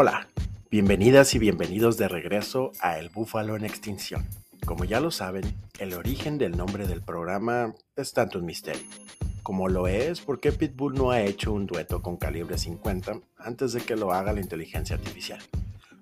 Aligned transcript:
Hola, 0.00 0.28
bienvenidas 0.70 1.34
y 1.34 1.40
bienvenidos 1.40 1.96
de 1.96 2.06
regreso 2.06 2.70
a 2.78 3.00
El 3.00 3.08
Búfalo 3.08 3.56
en 3.56 3.64
Extinción. 3.64 4.24
Como 4.64 4.84
ya 4.84 5.00
lo 5.00 5.10
saben, 5.10 5.42
el 5.80 5.92
origen 5.92 6.38
del 6.38 6.56
nombre 6.56 6.86
del 6.86 7.02
programa 7.02 7.74
es 7.96 8.12
tanto 8.12 8.38
un 8.38 8.46
misterio, 8.46 8.86
como 9.42 9.68
lo 9.68 9.88
es 9.88 10.20
porque 10.20 10.52
Pitbull 10.52 10.94
no 10.94 11.10
ha 11.10 11.22
hecho 11.22 11.52
un 11.52 11.66
dueto 11.66 12.00
con 12.00 12.16
calibre 12.16 12.58
50 12.58 13.18
antes 13.38 13.72
de 13.72 13.80
que 13.80 13.96
lo 13.96 14.12
haga 14.12 14.32
la 14.32 14.40
inteligencia 14.40 14.94
artificial. 14.94 15.40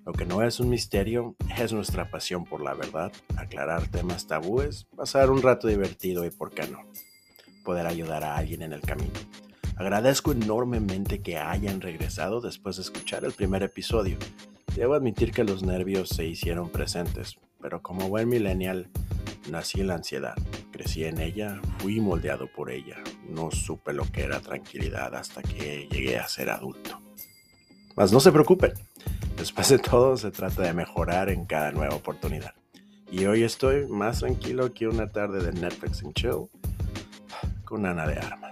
Lo 0.04 0.12
que 0.12 0.26
no 0.26 0.42
es 0.42 0.60
un 0.60 0.68
misterio 0.68 1.34
es 1.58 1.72
nuestra 1.72 2.10
pasión 2.10 2.44
por 2.44 2.60
la 2.60 2.74
verdad, 2.74 3.10
aclarar 3.38 3.88
temas 3.88 4.26
tabúes, 4.26 4.84
pasar 4.94 5.30
un 5.30 5.40
rato 5.40 5.68
divertido 5.68 6.26
y, 6.26 6.30
por 6.30 6.50
qué 6.52 6.68
no, 6.68 6.80
poder 7.64 7.86
ayudar 7.86 8.24
a 8.24 8.36
alguien 8.36 8.60
en 8.60 8.74
el 8.74 8.82
camino. 8.82 9.14
Agradezco 9.76 10.32
enormemente 10.32 11.20
que 11.20 11.36
hayan 11.36 11.82
regresado 11.82 12.40
después 12.40 12.76
de 12.76 12.82
escuchar 12.82 13.26
el 13.26 13.32
primer 13.32 13.62
episodio. 13.62 14.16
Debo 14.74 14.94
admitir 14.94 15.32
que 15.32 15.44
los 15.44 15.62
nervios 15.62 16.08
se 16.08 16.24
hicieron 16.24 16.70
presentes, 16.70 17.36
pero 17.60 17.82
como 17.82 18.08
buen 18.08 18.26
millennial, 18.28 18.88
nací 19.50 19.82
en 19.82 19.88
la 19.88 19.96
ansiedad, 19.96 20.34
crecí 20.72 21.04
en 21.04 21.20
ella, 21.20 21.60
fui 21.78 22.00
moldeado 22.00 22.46
por 22.46 22.70
ella, 22.70 22.96
no 23.28 23.50
supe 23.50 23.92
lo 23.92 24.10
que 24.10 24.22
era 24.22 24.40
tranquilidad 24.40 25.14
hasta 25.14 25.42
que 25.42 25.86
llegué 25.90 26.18
a 26.18 26.26
ser 26.26 26.48
adulto. 26.48 26.98
Mas 27.96 28.12
no 28.12 28.20
se 28.20 28.32
preocupen, 28.32 28.72
después 29.36 29.68
de 29.68 29.78
todo 29.78 30.16
se 30.16 30.30
trata 30.30 30.62
de 30.62 30.72
mejorar 30.72 31.28
en 31.28 31.44
cada 31.44 31.70
nueva 31.72 31.94
oportunidad. 31.94 32.54
Y 33.10 33.26
hoy 33.26 33.42
estoy 33.42 33.86
más 33.86 34.20
tranquilo 34.20 34.72
que 34.72 34.88
una 34.88 35.12
tarde 35.12 35.44
de 35.44 35.52
Netflix 35.52 36.02
en 36.02 36.14
chill 36.14 36.48
con 37.64 37.84
Ana 37.84 38.06
de 38.06 38.18
Armas. 38.18 38.45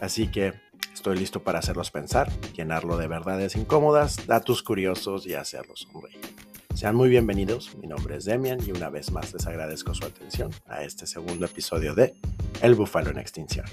Así 0.00 0.28
que 0.28 0.54
estoy 0.94 1.18
listo 1.18 1.42
para 1.42 1.58
hacerlos 1.58 1.90
pensar, 1.90 2.30
llenarlo 2.52 2.96
de 2.96 3.08
verdades 3.08 3.56
incómodas, 3.56 4.26
datos 4.26 4.62
curiosos 4.62 5.26
y 5.26 5.34
hacerlos 5.34 5.88
sonreír. 5.90 6.20
Sean 6.74 6.94
muy 6.94 7.08
bienvenidos, 7.08 7.76
mi 7.76 7.88
nombre 7.88 8.16
es 8.16 8.24
Demian 8.24 8.60
y 8.64 8.70
una 8.70 8.88
vez 8.88 9.10
más 9.10 9.32
les 9.32 9.46
agradezco 9.46 9.94
su 9.94 10.04
atención 10.04 10.52
a 10.68 10.84
este 10.84 11.06
segundo 11.06 11.46
episodio 11.46 11.94
de 11.94 12.14
El 12.62 12.76
Búfalo 12.76 13.10
en 13.10 13.18
Extinción. 13.18 13.66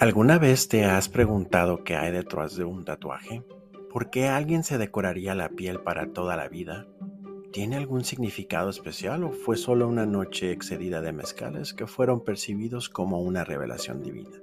¿Alguna 0.00 0.38
vez 0.38 0.66
te 0.66 0.84
has 0.84 1.08
preguntado 1.08 1.84
qué 1.84 1.94
hay 1.94 2.10
detrás 2.10 2.56
de 2.56 2.64
un 2.64 2.84
tatuaje? 2.84 3.44
¿Por 3.90 4.08
qué 4.08 4.28
alguien 4.28 4.62
se 4.62 4.78
decoraría 4.78 5.34
la 5.34 5.48
piel 5.48 5.80
para 5.80 6.12
toda 6.12 6.36
la 6.36 6.46
vida? 6.46 6.86
¿Tiene 7.52 7.76
algún 7.76 8.04
significado 8.04 8.70
especial 8.70 9.24
o 9.24 9.32
fue 9.32 9.56
solo 9.56 9.88
una 9.88 10.06
noche 10.06 10.52
excedida 10.52 11.00
de 11.00 11.12
mezcales 11.12 11.74
que 11.74 11.88
fueron 11.88 12.22
percibidos 12.22 12.88
como 12.88 13.20
una 13.20 13.42
revelación 13.42 14.00
divina? 14.00 14.40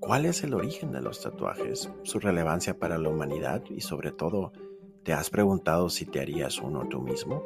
¿Cuál 0.00 0.24
es 0.24 0.42
el 0.42 0.54
origen 0.54 0.90
de 0.90 1.02
los 1.02 1.20
tatuajes, 1.20 1.90
su 2.02 2.18
relevancia 2.18 2.78
para 2.78 2.96
la 2.96 3.10
humanidad 3.10 3.62
y 3.68 3.82
sobre 3.82 4.10
todo, 4.10 4.54
¿te 5.02 5.12
has 5.12 5.28
preguntado 5.28 5.90
si 5.90 6.06
te 6.06 6.20
harías 6.20 6.58
uno 6.58 6.88
tú 6.88 7.02
mismo? 7.02 7.44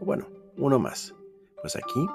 Bueno, 0.00 0.28
uno 0.56 0.78
más. 0.78 1.14
Pues 1.60 1.76
aquí, 1.76 2.06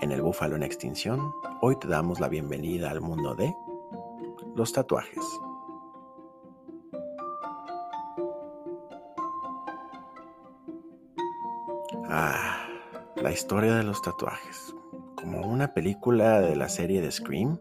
en 0.00 0.12
el 0.12 0.22
Búfalo 0.22 0.56
en 0.56 0.62
Extinción, 0.62 1.30
hoy 1.60 1.76
te 1.76 1.88
damos 1.88 2.20
la 2.20 2.28
bienvenida 2.28 2.90
al 2.90 3.02
mundo 3.02 3.34
de 3.34 3.54
los 4.56 4.72
tatuajes. 4.72 5.24
Ah, 12.20 12.66
la 13.14 13.30
historia 13.30 13.76
de 13.76 13.84
los 13.84 14.02
tatuajes. 14.02 14.74
Como 15.14 15.42
una 15.42 15.72
película 15.72 16.40
de 16.40 16.56
la 16.56 16.68
serie 16.68 17.00
de 17.00 17.12
Scream, 17.12 17.60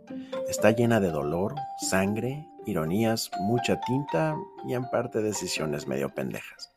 está 0.49 0.71
llena 0.71 0.99
de 0.99 1.11
dolor, 1.11 1.53
sangre, 1.79 2.49
ironías, 2.65 3.29
mucha 3.39 3.79
tinta 3.81 4.35
y 4.67 4.73
en 4.73 4.89
parte 4.89 5.21
decisiones 5.21 5.87
medio 5.87 6.09
pendejas. 6.09 6.73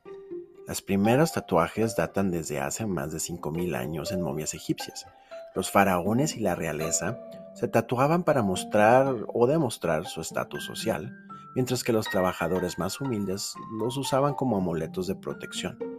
Los 0.68 0.82
primeros 0.82 1.32
tatuajes 1.32 1.96
datan 1.96 2.30
desde 2.30 2.60
hace 2.60 2.84
más 2.84 3.12
de 3.12 3.18
5.000 3.18 3.74
años 3.74 4.12
en 4.12 4.20
momias 4.20 4.52
egipcias. 4.52 5.06
Los 5.54 5.70
faraones 5.70 6.36
y 6.36 6.40
la 6.40 6.54
realeza 6.54 7.18
se 7.54 7.66
tatuaban 7.66 8.24
para 8.24 8.42
mostrar 8.42 9.24
o 9.32 9.46
demostrar 9.46 10.04
su 10.04 10.20
estatus 10.20 10.66
social, 10.66 11.16
mientras 11.54 11.82
que 11.82 11.94
los 11.94 12.10
trabajadores 12.10 12.78
más 12.78 13.00
humildes 13.00 13.54
los 13.78 13.96
usaban 13.96 14.34
como 14.34 14.58
amuletos 14.58 15.06
de 15.06 15.14
protección. 15.14 15.89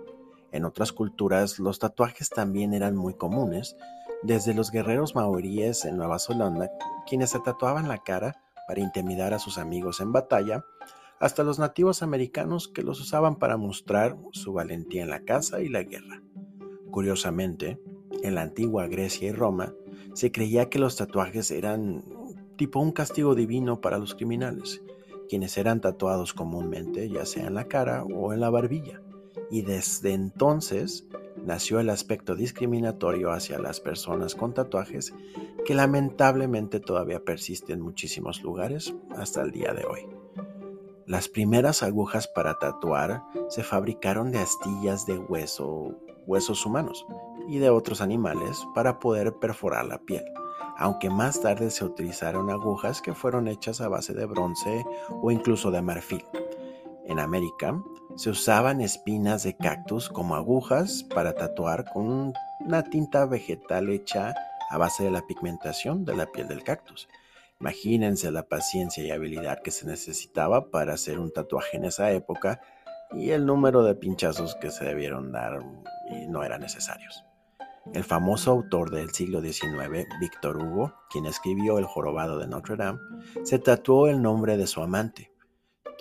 En 0.52 0.66
otras 0.66 0.92
culturas 0.92 1.60
los 1.60 1.80
tatuajes 1.80 2.30
también 2.30 2.74
eran 2.74 2.96
muy 2.96 3.14
comunes, 3.14 3.78
desde 4.22 4.54
los 4.54 4.70
guerreros 4.70 5.16
maoríes 5.16 5.86
en 5.86 5.98
Nueva 5.98 6.20
Zelanda, 6.20 6.70
quienes 7.08 7.32
se 7.32 7.40
tatuaban 7.40 7.88
la 7.88 8.00
cara 8.00 8.44
para 8.68 8.82
intimidar 8.82 9.34
a 9.34 9.40
sus 9.40 9.58
amigos 9.58 10.02
en 10.02 10.12
batalla, 10.12 10.64
hasta 11.20 11.44
los 11.44 11.58
nativos 11.58 12.04
americanos 12.04 12.68
que 12.68 12.84
los 12.84 13.00
usaban 13.00 13.38
para 13.38 13.58
mostrar 13.58 14.18
su 14.32 14.54
valentía 14.54 15.04
en 15.04 15.10
la 15.10 15.24
caza 15.24 15.62
y 15.62 15.70
la 15.70 15.84
guerra. 15.84 16.22
Curiosamente, 16.92 17.80
en 18.22 18.36
la 18.36 18.42
antigua 18.42 18.88
Grecia 18.88 19.30
y 19.30 19.32
Roma 19.32 19.74
se 20.14 20.32
creía 20.32 20.70
que 20.70 20.80
los 20.80 20.98
tatuajes 20.98 21.52
eran 21.52 22.04
tipo 22.58 22.80
un 22.80 22.92
castigo 22.92 23.36
divino 23.36 23.82
para 23.82 23.98
los 23.98 24.16
criminales, 24.16 24.82
quienes 25.30 25.58
eran 25.58 25.80
tatuados 25.80 26.34
comúnmente 26.34 27.10
ya 27.10 27.26
sea 27.26 27.48
en 27.48 27.56
la 27.56 27.68
cara 27.68 28.04
o 28.04 28.34
en 28.34 28.42
la 28.42 28.50
barbilla 28.50 29.02
y 29.50 29.62
desde 29.62 30.14
entonces 30.14 31.06
nació 31.46 31.80
el 31.80 31.90
aspecto 31.90 32.36
discriminatorio 32.36 33.32
hacia 33.32 33.60
las 33.60 33.80
personas 33.80 34.36
con 34.36 34.54
tatuajes 34.54 35.14
que 35.66 35.74
lamentablemente 35.76 36.80
todavía 36.80 37.24
persiste 37.24 37.74
en 37.74 37.82
muchísimos 37.82 38.42
lugares 38.42 38.94
hasta 39.16 39.42
el 39.42 39.52
día 39.52 39.74
de 39.74 39.86
hoy. 39.86 40.08
Las 41.06 41.28
primeras 41.28 41.84
agujas 41.84 42.28
para 42.28 42.58
tatuar 42.60 43.24
se 43.50 43.64
fabricaron 43.64 44.32
de 44.32 44.40
astillas 44.40 45.06
de 45.06 45.18
hueso, 45.18 45.98
huesos 46.26 46.66
humanos 46.66 47.06
y 47.50 47.58
de 47.58 47.70
otros 47.70 48.02
animales 48.02 48.66
para 48.74 49.00
poder 49.00 49.34
perforar 49.34 49.86
la 49.86 49.98
piel, 49.98 50.24
aunque 50.78 51.10
más 51.10 51.42
tarde 51.42 51.70
se 51.70 51.84
utilizaron 51.84 52.50
agujas 52.50 53.02
que 53.02 53.14
fueron 53.14 53.48
hechas 53.48 53.82
a 53.82 53.90
base 53.90 54.14
de 54.14 54.26
bronce 54.26 54.86
o 55.10 55.32
incluso 55.32 55.72
de 55.72 55.82
marfil. 55.82 56.24
En 57.06 57.20
América, 57.20 57.82
se 58.16 58.30
usaban 58.30 58.82
espinas 58.82 59.44
de 59.44 59.56
cactus 59.56 60.10
como 60.10 60.36
agujas 60.36 61.04
para 61.14 61.34
tatuar 61.34 61.86
con 61.92 62.34
una 62.60 62.84
tinta 62.84 63.26
vegetal 63.26 63.90
hecha 63.90 64.34
a 64.70 64.78
base 64.78 65.04
de 65.04 65.12
la 65.12 65.26
pigmentación 65.26 66.06
de 66.06 66.16
la 66.16 66.26
piel 66.28 66.48
del 66.48 66.64
cactus. 66.64 67.10
Imagínense 67.60 68.32
la 68.32 68.44
paciencia 68.44 69.04
y 69.04 69.12
habilidad 69.12 69.62
que 69.62 69.72
se 69.72 69.86
necesitaba 69.86 70.72
para 70.72 70.94
hacer 70.94 71.20
un 71.20 71.32
tatuaje 71.32 71.78
en 71.78 71.86
esa 71.86 72.12
época 72.12 72.62
y 73.12 73.32
el 73.32 73.46
número 73.46 73.84
de 73.84 73.96
pinchazos 73.96 74.56
que 74.56 74.72
se 74.72 74.86
debieron 74.86 75.32
dar 75.32 75.62
y 76.10 76.28
no 76.28 76.44
eran 76.44 76.62
necesarios. 76.62 77.26
El 77.94 78.04
famoso 78.04 78.52
autor 78.52 78.92
del 78.92 79.12
siglo 79.12 79.42
XIX, 79.42 80.08
Víctor 80.20 80.58
Hugo, 80.58 80.94
quien 81.10 81.26
escribió 81.26 81.78
El 81.78 81.86
jorobado 81.86 82.38
de 82.38 82.48
Notre 82.48 82.76
Dame, 82.76 83.00
se 83.44 83.60
tatuó 83.60 84.08
el 84.08 84.22
nombre 84.22 84.56
de 84.56 84.68
su 84.68 84.82
amante, 84.82 85.31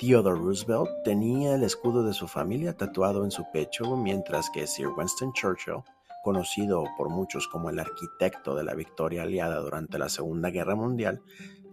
Theodore 0.00 0.40
Roosevelt 0.40 1.02
tenía 1.04 1.56
el 1.56 1.62
escudo 1.62 2.02
de 2.02 2.14
su 2.14 2.26
familia 2.26 2.74
tatuado 2.74 3.22
en 3.22 3.30
su 3.30 3.44
pecho, 3.52 3.98
mientras 3.98 4.48
que 4.48 4.66
Sir 4.66 4.88
Winston 4.96 5.34
Churchill, 5.34 5.82
conocido 6.24 6.84
por 6.96 7.10
muchos 7.10 7.46
como 7.46 7.68
el 7.68 7.78
arquitecto 7.78 8.54
de 8.54 8.64
la 8.64 8.72
victoria 8.72 9.24
aliada 9.24 9.60
durante 9.60 9.98
la 9.98 10.08
Segunda 10.08 10.48
Guerra 10.48 10.74
Mundial, 10.74 11.20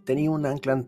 tenía 0.03 0.29
un 0.29 0.45
ancla 0.45 0.83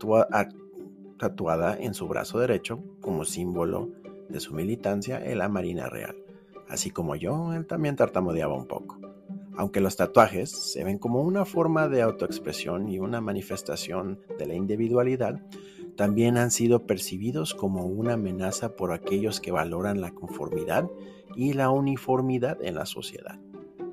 tatuada 1.18 1.78
en 1.78 1.94
su 1.94 2.06
brazo 2.08 2.40
derecho 2.40 2.84
como 3.00 3.24
símbolo 3.24 3.88
de 4.28 4.38
su 4.38 4.52
militancia 4.52 5.18
en 5.24 5.38
la 5.38 5.48
Marina 5.48 5.88
Real. 5.88 6.16
Así 6.68 6.90
como 6.90 7.16
yo, 7.16 7.54
él 7.54 7.66
también 7.66 7.96
tartamudeaba 7.96 8.54
un 8.54 8.66
poco. 8.66 8.98
Aunque 9.56 9.80
los 9.80 9.96
tatuajes 9.96 10.50
se 10.50 10.84
ven 10.84 10.98
como 10.98 11.22
una 11.22 11.46
forma 11.46 11.88
de 11.88 12.02
autoexpresión 12.02 12.90
y 12.90 12.98
una 12.98 13.22
manifestación 13.22 14.20
de 14.38 14.46
la 14.46 14.54
individualidad, 14.54 15.40
también 15.96 16.36
han 16.36 16.50
sido 16.50 16.86
percibidos 16.86 17.54
como 17.54 17.86
una 17.86 18.14
amenaza 18.14 18.76
por 18.76 18.92
aquellos 18.92 19.40
que 19.40 19.52
valoran 19.52 20.00
la 20.00 20.12
conformidad 20.12 20.90
y 21.36 21.52
la 21.52 21.70
uniformidad 21.70 22.62
en 22.62 22.74
la 22.74 22.86
sociedad. 22.86 23.38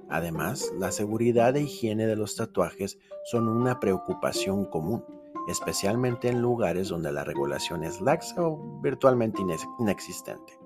Además, 0.09 0.71
la 0.77 0.91
seguridad 0.91 1.55
e 1.57 1.63
higiene 1.63 2.07
de 2.07 2.15
los 2.15 2.35
tatuajes 2.35 2.97
son 3.25 3.47
una 3.47 3.79
preocupación 3.79 4.65
común, 4.65 5.03
especialmente 5.49 6.29
en 6.29 6.41
lugares 6.41 6.87
donde 6.89 7.11
la 7.11 7.23
regulación 7.23 7.83
es 7.83 7.99
laxa 7.99 8.41
o 8.41 8.79
virtualmente 8.81 9.41
inexistente. 9.79 10.57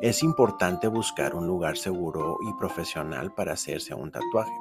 Es 0.00 0.22
importante 0.22 0.88
buscar 0.88 1.34
un 1.34 1.46
lugar 1.46 1.76
seguro 1.76 2.38
y 2.46 2.52
profesional 2.58 3.34
para 3.34 3.52
hacerse 3.52 3.94
un 3.94 4.10
tatuaje. 4.10 4.52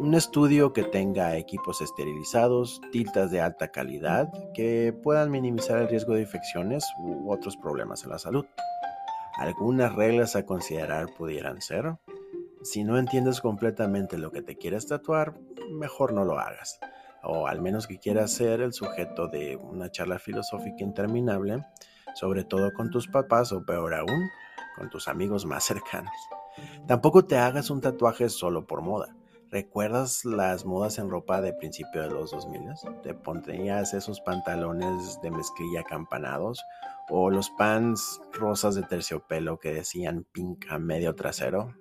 Un 0.00 0.14
estudio 0.14 0.72
que 0.72 0.82
tenga 0.82 1.36
equipos 1.36 1.80
esterilizados, 1.80 2.80
tintas 2.90 3.30
de 3.30 3.40
alta 3.40 3.68
calidad, 3.68 4.28
que 4.52 4.92
puedan 4.92 5.30
minimizar 5.30 5.78
el 5.78 5.88
riesgo 5.88 6.14
de 6.14 6.22
infecciones 6.22 6.84
u 6.98 7.30
otros 7.30 7.56
problemas 7.56 8.02
en 8.02 8.10
la 8.10 8.18
salud. 8.18 8.44
Algunas 9.36 9.94
reglas 9.94 10.34
a 10.34 10.44
considerar 10.44 11.06
pudieran 11.16 11.60
ser 11.60 11.96
Si 12.62 12.82
no 12.82 12.98
entiendes 12.98 13.40
completamente 13.40 14.18
lo 14.18 14.32
que 14.32 14.42
te 14.42 14.56
quieres 14.56 14.86
tatuar, 14.88 15.34
mejor 15.70 16.12
no 16.12 16.24
lo 16.24 16.40
hagas. 16.40 16.80
O 17.22 17.46
al 17.46 17.60
menos 17.62 17.86
que 17.86 17.98
quieras 17.98 18.32
ser 18.32 18.62
el 18.62 18.72
sujeto 18.72 19.28
de 19.28 19.56
una 19.56 19.90
charla 19.90 20.18
filosófica 20.18 20.82
interminable, 20.82 21.64
sobre 22.14 22.42
todo 22.42 22.72
con 22.72 22.90
tus 22.90 23.06
papás 23.06 23.52
o 23.52 23.64
peor 23.64 23.94
aún, 23.94 24.28
con 24.76 24.90
tus 24.90 25.06
amigos 25.06 25.46
más 25.46 25.64
cercanos. 25.64 26.14
Tampoco 26.88 27.24
te 27.24 27.36
hagas 27.36 27.70
un 27.70 27.80
tatuaje 27.80 28.28
solo 28.28 28.66
por 28.66 28.82
moda. 28.82 29.14
¿Recuerdas 29.54 30.24
las 30.24 30.64
modas 30.64 30.98
en 30.98 31.08
ropa 31.08 31.40
de 31.40 31.52
principio 31.52 32.02
de 32.02 32.10
los 32.10 32.32
2000? 32.32 32.60
Te 33.04 33.14
pondrías 33.14 33.94
esos 33.94 34.20
pantalones 34.20 35.20
de 35.22 35.30
mezclilla 35.30 35.82
acampanados 35.82 36.60
o 37.08 37.30
los 37.30 37.50
pants 37.50 38.20
rosas 38.32 38.74
de 38.74 38.82
terciopelo 38.82 39.60
que 39.60 39.72
decían 39.72 40.26
pink 40.32 40.64
a 40.70 40.80
medio 40.80 41.14
trasero. 41.14 41.72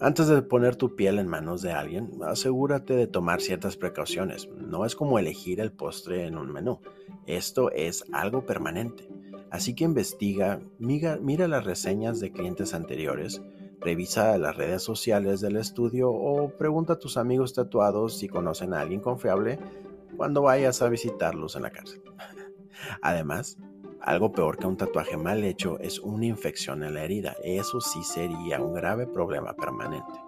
Antes 0.00 0.28
de 0.28 0.42
poner 0.42 0.76
tu 0.76 0.96
piel 0.96 1.18
en 1.18 1.28
manos 1.28 1.62
de 1.62 1.72
alguien, 1.72 2.10
asegúrate 2.22 2.94
de 2.94 3.06
tomar 3.06 3.40
ciertas 3.40 3.78
precauciones. 3.78 4.46
No 4.50 4.84
es 4.84 4.94
como 4.94 5.18
elegir 5.18 5.60
el 5.60 5.72
postre 5.72 6.26
en 6.26 6.36
un 6.36 6.52
menú. 6.52 6.82
Esto 7.26 7.70
es 7.70 8.04
algo 8.12 8.44
permanente. 8.44 9.08
Así 9.50 9.74
que 9.74 9.84
investiga, 9.84 10.60
mira 10.78 11.48
las 11.48 11.64
reseñas 11.64 12.20
de 12.20 12.32
clientes 12.32 12.74
anteriores, 12.74 13.40
Revisa 13.80 14.36
las 14.38 14.56
redes 14.56 14.82
sociales 14.82 15.40
del 15.40 15.56
estudio 15.56 16.10
o 16.10 16.48
pregunta 16.50 16.94
a 16.94 16.98
tus 16.98 17.16
amigos 17.16 17.54
tatuados 17.54 18.18
si 18.18 18.28
conocen 18.28 18.74
a 18.74 18.80
alguien 18.80 19.00
confiable 19.00 19.58
cuando 20.16 20.42
vayas 20.42 20.82
a 20.82 20.88
visitarlos 20.88 21.56
en 21.56 21.62
la 21.62 21.70
cárcel. 21.70 22.02
Además, 23.02 23.58
algo 24.00 24.32
peor 24.32 24.56
que 24.56 24.66
un 24.66 24.76
tatuaje 24.76 25.16
mal 25.16 25.42
hecho 25.44 25.78
es 25.80 25.98
una 25.98 26.26
infección 26.26 26.82
en 26.82 26.94
la 26.94 27.02
herida. 27.02 27.36
Eso 27.42 27.80
sí 27.80 28.02
sería 28.02 28.60
un 28.60 28.74
grave 28.74 29.06
problema 29.06 29.54
permanente. 29.54 30.20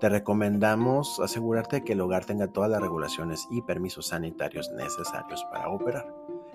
Te 0.00 0.08
recomendamos 0.08 1.18
asegurarte 1.20 1.82
que 1.82 1.94
el 1.94 2.00
hogar 2.00 2.24
tenga 2.24 2.46
todas 2.46 2.70
las 2.70 2.80
regulaciones 2.80 3.48
y 3.50 3.62
permisos 3.62 4.06
sanitarios 4.06 4.70
necesarios 4.70 5.44
para 5.50 5.68
operar. 5.68 6.14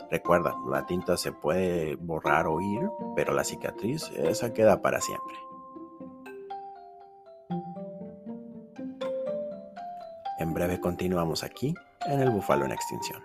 Recuerda, 0.10 0.56
la 0.70 0.86
tinta 0.86 1.18
se 1.18 1.32
puede 1.32 1.96
borrar 1.96 2.48
o 2.48 2.62
ir, 2.62 2.90
pero 3.16 3.34
la 3.34 3.44
cicatriz, 3.44 4.10
esa 4.16 4.54
queda 4.54 4.82
para 4.82 5.02
siempre. 5.02 5.36
En 10.44 10.54
breve 10.54 10.82
continuamos 10.82 11.42
aquí 11.42 11.74
en 12.06 12.20
el 12.20 12.30
Búfalo 12.30 12.66
en 12.66 12.74
Extinción. 12.74 13.22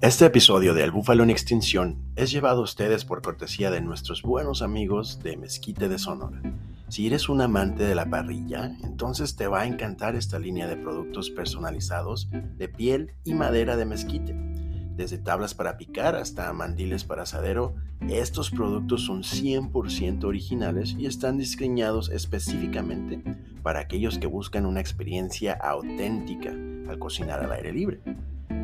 Este 0.00 0.26
episodio 0.26 0.72
de 0.72 0.84
El 0.84 0.92
Búfalo 0.92 1.24
en 1.24 1.30
Extinción 1.30 2.00
es 2.14 2.30
llevado 2.30 2.60
a 2.60 2.62
ustedes 2.62 3.04
por 3.04 3.22
cortesía 3.22 3.72
de 3.72 3.80
nuestros 3.80 4.22
buenos 4.22 4.62
amigos 4.62 5.20
de 5.24 5.36
Mezquite 5.36 5.88
de 5.88 5.98
Sonora. 5.98 6.40
Si 6.86 7.08
eres 7.08 7.28
un 7.28 7.40
amante 7.40 7.82
de 7.82 7.96
la 7.96 8.08
parrilla, 8.08 8.66
entonces 8.84 9.34
te 9.34 9.48
va 9.48 9.62
a 9.62 9.66
encantar 9.66 10.14
esta 10.14 10.38
línea 10.38 10.68
de 10.68 10.76
productos 10.76 11.30
personalizados 11.30 12.30
de 12.30 12.68
piel 12.68 13.14
y 13.24 13.34
madera 13.34 13.76
de 13.76 13.84
mezquite 13.84 14.57
desde 14.98 15.16
tablas 15.16 15.54
para 15.54 15.78
picar 15.78 16.16
hasta 16.16 16.52
mandiles 16.52 17.04
para 17.04 17.22
asadero, 17.22 17.76
estos 18.08 18.50
productos 18.50 19.06
son 19.06 19.22
100% 19.22 20.24
originales 20.24 20.96
y 20.98 21.06
están 21.06 21.38
diseñados 21.38 22.10
específicamente 22.10 23.22
para 23.62 23.78
aquellos 23.78 24.18
que 24.18 24.26
buscan 24.26 24.66
una 24.66 24.80
experiencia 24.80 25.52
auténtica 25.54 26.50
al 26.50 26.98
cocinar 26.98 27.40
al 27.40 27.52
aire 27.52 27.72
libre. 27.72 28.00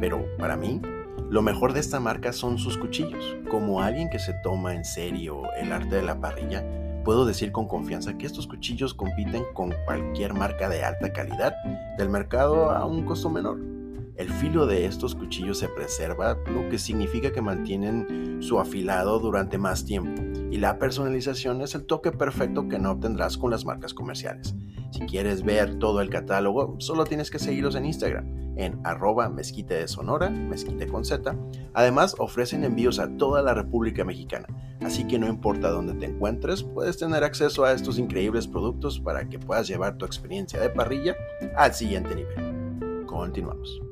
Pero 0.01 0.27
para 0.37 0.57
mí, 0.57 0.83
lo 1.31 1.41
mejor 1.41 1.73
de 1.73 1.79
esta 1.79 2.01
marca 2.01 2.33
son 2.33 2.59
sus 2.59 2.77
cuchillos. 2.79 3.37
Como 3.49 3.81
alguien 3.81 4.11
que 4.11 4.19
se 4.19 4.35
toma 4.43 4.75
en 4.75 4.85
serio 4.85 5.43
el 5.57 5.73
arte 5.73 5.95
de 5.95 6.03
la 6.03 6.21
parrilla, 6.21 6.65
puedo 7.05 7.27
decir 7.27 7.53
con 7.53 7.69
confianza 7.69 8.19
que 8.19 8.27
estos 8.27 8.49
cuchillos 8.49 8.93
compiten 8.93 9.45
con 9.55 9.73
cualquier 9.85 10.35
marca 10.35 10.69
de 10.69 10.83
alta 10.83 11.13
calidad 11.13 11.55
del 11.97 12.09
mercado 12.09 12.73
a 12.73 12.85
un 12.87 13.05
costo 13.05 13.31
menor. 13.31 13.84
El 14.17 14.31
filo 14.31 14.67
de 14.67 14.87
estos 14.87 15.17
cuchillos 15.17 15.59
se 15.59 15.69
preserva, 15.69 16.39
lo 16.47 16.69
que 16.69 16.79
significa 16.79 17.33
que 17.33 17.43
mantienen 17.43 18.39
su 18.41 18.61
afilado 18.61 19.19
durante 19.19 19.59
más 19.59 19.85
tiempo. 19.85 20.23
Y 20.53 20.59
la 20.59 20.79
personalización 20.79 21.63
es 21.63 21.75
el 21.75 21.85
toque 21.85 22.13
perfecto 22.13 22.69
que 22.69 22.79
no 22.79 22.93
obtendrás 22.93 23.37
con 23.37 23.51
las 23.51 23.65
marcas 23.65 23.93
comerciales. 23.93 24.55
Si 24.93 25.01
quieres 25.01 25.43
ver 25.43 25.81
todo 25.81 26.01
el 26.01 26.11
catálogo, 26.11 26.77
solo 26.79 27.05
tienes 27.05 27.29
que 27.29 27.41
seguirlos 27.41 27.75
en 27.75 27.87
Instagram, 27.87 28.55
en 28.57 28.81
arroba 28.85 29.29
mezquite 29.29 29.75
de 29.75 29.89
Sonora, 29.89 30.31
mezquite 30.31 30.87
con 30.87 31.05
Z. 31.05 31.37
Además, 31.73 32.15
ofrecen 32.21 32.63
envíos 32.63 33.01
a 33.01 33.17
toda 33.17 33.43
la 33.43 33.55
República 33.55 34.05
Mexicana, 34.05 34.47
así 34.83 35.09
que 35.09 35.19
no 35.19 35.27
importa 35.27 35.71
dónde 35.71 35.95
te 35.95 36.07
encuentres, 36.07 36.63
puedes 36.63 36.99
tener 36.99 37.25
acceso 37.25 37.65
a 37.65 37.73
estos 37.73 37.99
increíbles 37.99 38.47
productos 38.47 39.01
para 39.01 39.29
que 39.29 39.41
puedas 39.41 39.67
llevar 39.67 39.99
tu 39.99 40.05
experiencia 40.05 40.61
de 40.61 40.71
parrilla 40.71 41.17
al 41.57 41.75
siguiente 41.75 42.15
nivel. 42.15 43.07
Continuamos. 43.07 43.84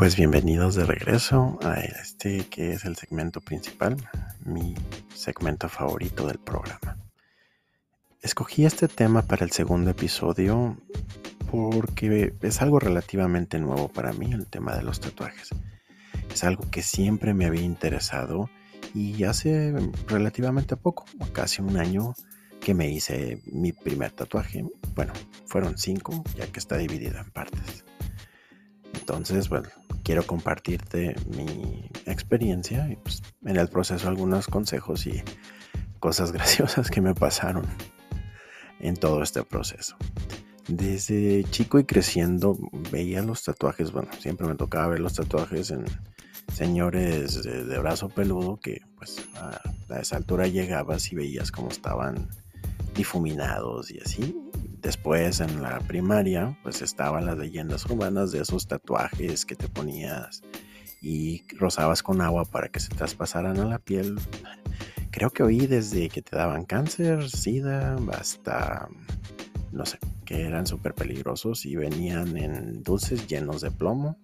Pues 0.00 0.16
bienvenidos 0.16 0.76
de 0.76 0.86
regreso 0.86 1.58
a 1.62 1.74
este 1.74 2.46
que 2.46 2.72
es 2.72 2.86
el 2.86 2.96
segmento 2.96 3.42
principal, 3.42 3.98
mi 4.42 4.74
segmento 5.14 5.68
favorito 5.68 6.26
del 6.26 6.38
programa. 6.38 6.96
Escogí 8.22 8.64
este 8.64 8.88
tema 8.88 9.20
para 9.20 9.44
el 9.44 9.50
segundo 9.50 9.90
episodio 9.90 10.78
porque 11.50 12.32
es 12.42 12.62
algo 12.62 12.78
relativamente 12.78 13.58
nuevo 13.58 13.88
para 13.88 14.12
mí 14.12 14.32
el 14.32 14.46
tema 14.46 14.76
de 14.76 14.82
los 14.82 15.00
tatuajes. 15.00 15.50
Es 16.32 16.44
algo 16.44 16.70
que 16.70 16.82
siempre 16.82 17.34
me 17.34 17.46
había 17.46 17.62
interesado 17.62 18.48
y 18.94 19.24
hace 19.24 19.74
relativamente 20.06 20.76
poco, 20.76 21.04
casi 21.32 21.62
un 21.62 21.76
año, 21.76 22.14
que 22.60 22.74
me 22.74 22.90
hice 22.90 23.40
mi 23.46 23.72
primer 23.72 24.12
tatuaje. 24.12 24.64
Bueno, 24.94 25.12
fueron 25.46 25.78
cinco, 25.78 26.22
ya 26.36 26.46
que 26.46 26.60
está 26.60 26.76
dividido 26.76 27.18
en 27.18 27.30
partes. 27.30 27.84
Entonces, 28.92 29.48
bueno, 29.48 29.68
quiero 30.04 30.24
compartirte 30.26 31.16
mi 31.36 31.90
experiencia 32.06 32.88
y 32.90 32.96
pues, 32.96 33.22
en 33.44 33.56
el 33.56 33.68
proceso 33.68 34.08
algunos 34.08 34.46
consejos 34.46 35.06
y 35.06 35.22
cosas 35.98 36.32
graciosas 36.32 36.90
que 36.90 37.00
me 37.00 37.14
pasaron 37.14 37.66
en 38.78 38.96
todo 38.96 39.22
este 39.22 39.42
proceso. 39.42 39.96
Desde 40.68 41.44
chico 41.50 41.78
y 41.78 41.84
creciendo 41.84 42.58
veía 42.90 43.22
los 43.22 43.42
tatuajes, 43.42 43.92
bueno, 43.92 44.10
siempre 44.18 44.46
me 44.46 44.54
tocaba 44.54 44.88
ver 44.88 45.00
los 45.00 45.14
tatuajes 45.14 45.70
en 45.70 45.84
señores 46.52 47.42
de, 47.42 47.78
brazo 47.78 48.08
peludo 48.08 48.58
que 48.58 48.82
pues 48.96 49.28
a, 49.36 49.60
esa 50.00 50.16
altura 50.16 50.46
llegabas 50.46 51.12
y 51.12 51.16
veías 51.16 51.50
cómo 51.52 51.68
estaban 51.68 52.28
difuminados 52.94 53.90
y 53.90 54.00
así. 54.00 54.36
Después 54.80 55.40
en 55.40 55.62
la 55.62 55.78
primaria 55.80 56.58
pues 56.62 56.82
estaban 56.82 57.26
las 57.26 57.38
leyendas 57.38 57.84
urbanas 57.86 58.32
de 58.32 58.40
esos 58.40 58.66
tatuajes 58.66 59.44
que 59.44 59.56
te 59.56 59.68
ponías 59.68 60.42
y 61.02 61.42
rozabas 61.56 62.02
con 62.02 62.20
agua 62.20 62.44
para 62.44 62.68
que 62.68 62.80
se 62.80 62.90
traspasaran 62.90 63.58
a 63.58 63.64
la 63.64 63.78
piel. 63.78 64.18
Creo 65.10 65.30
que 65.30 65.42
oí 65.42 65.66
desde 65.66 66.08
que 66.08 66.22
te 66.22 66.36
daban 66.36 66.64
cáncer, 66.64 67.28
sida, 67.28 67.96
hasta, 68.12 68.88
no 69.72 69.86
sé, 69.86 69.98
que 70.24 70.42
eran 70.42 70.66
súper 70.66 70.94
peligrosos 70.94 71.66
y 71.66 71.76
venían 71.76 72.36
en 72.36 72.82
dulces 72.82 73.26
llenos 73.26 73.60
de 73.60 73.70
plomo 73.70 74.16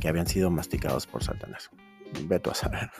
que 0.00 0.08
habían 0.08 0.26
sido 0.26 0.50
masticados 0.50 1.06
por 1.06 1.22
Satanás. 1.22 1.70
Veto 2.24 2.50
a 2.50 2.54
saber. 2.54 2.90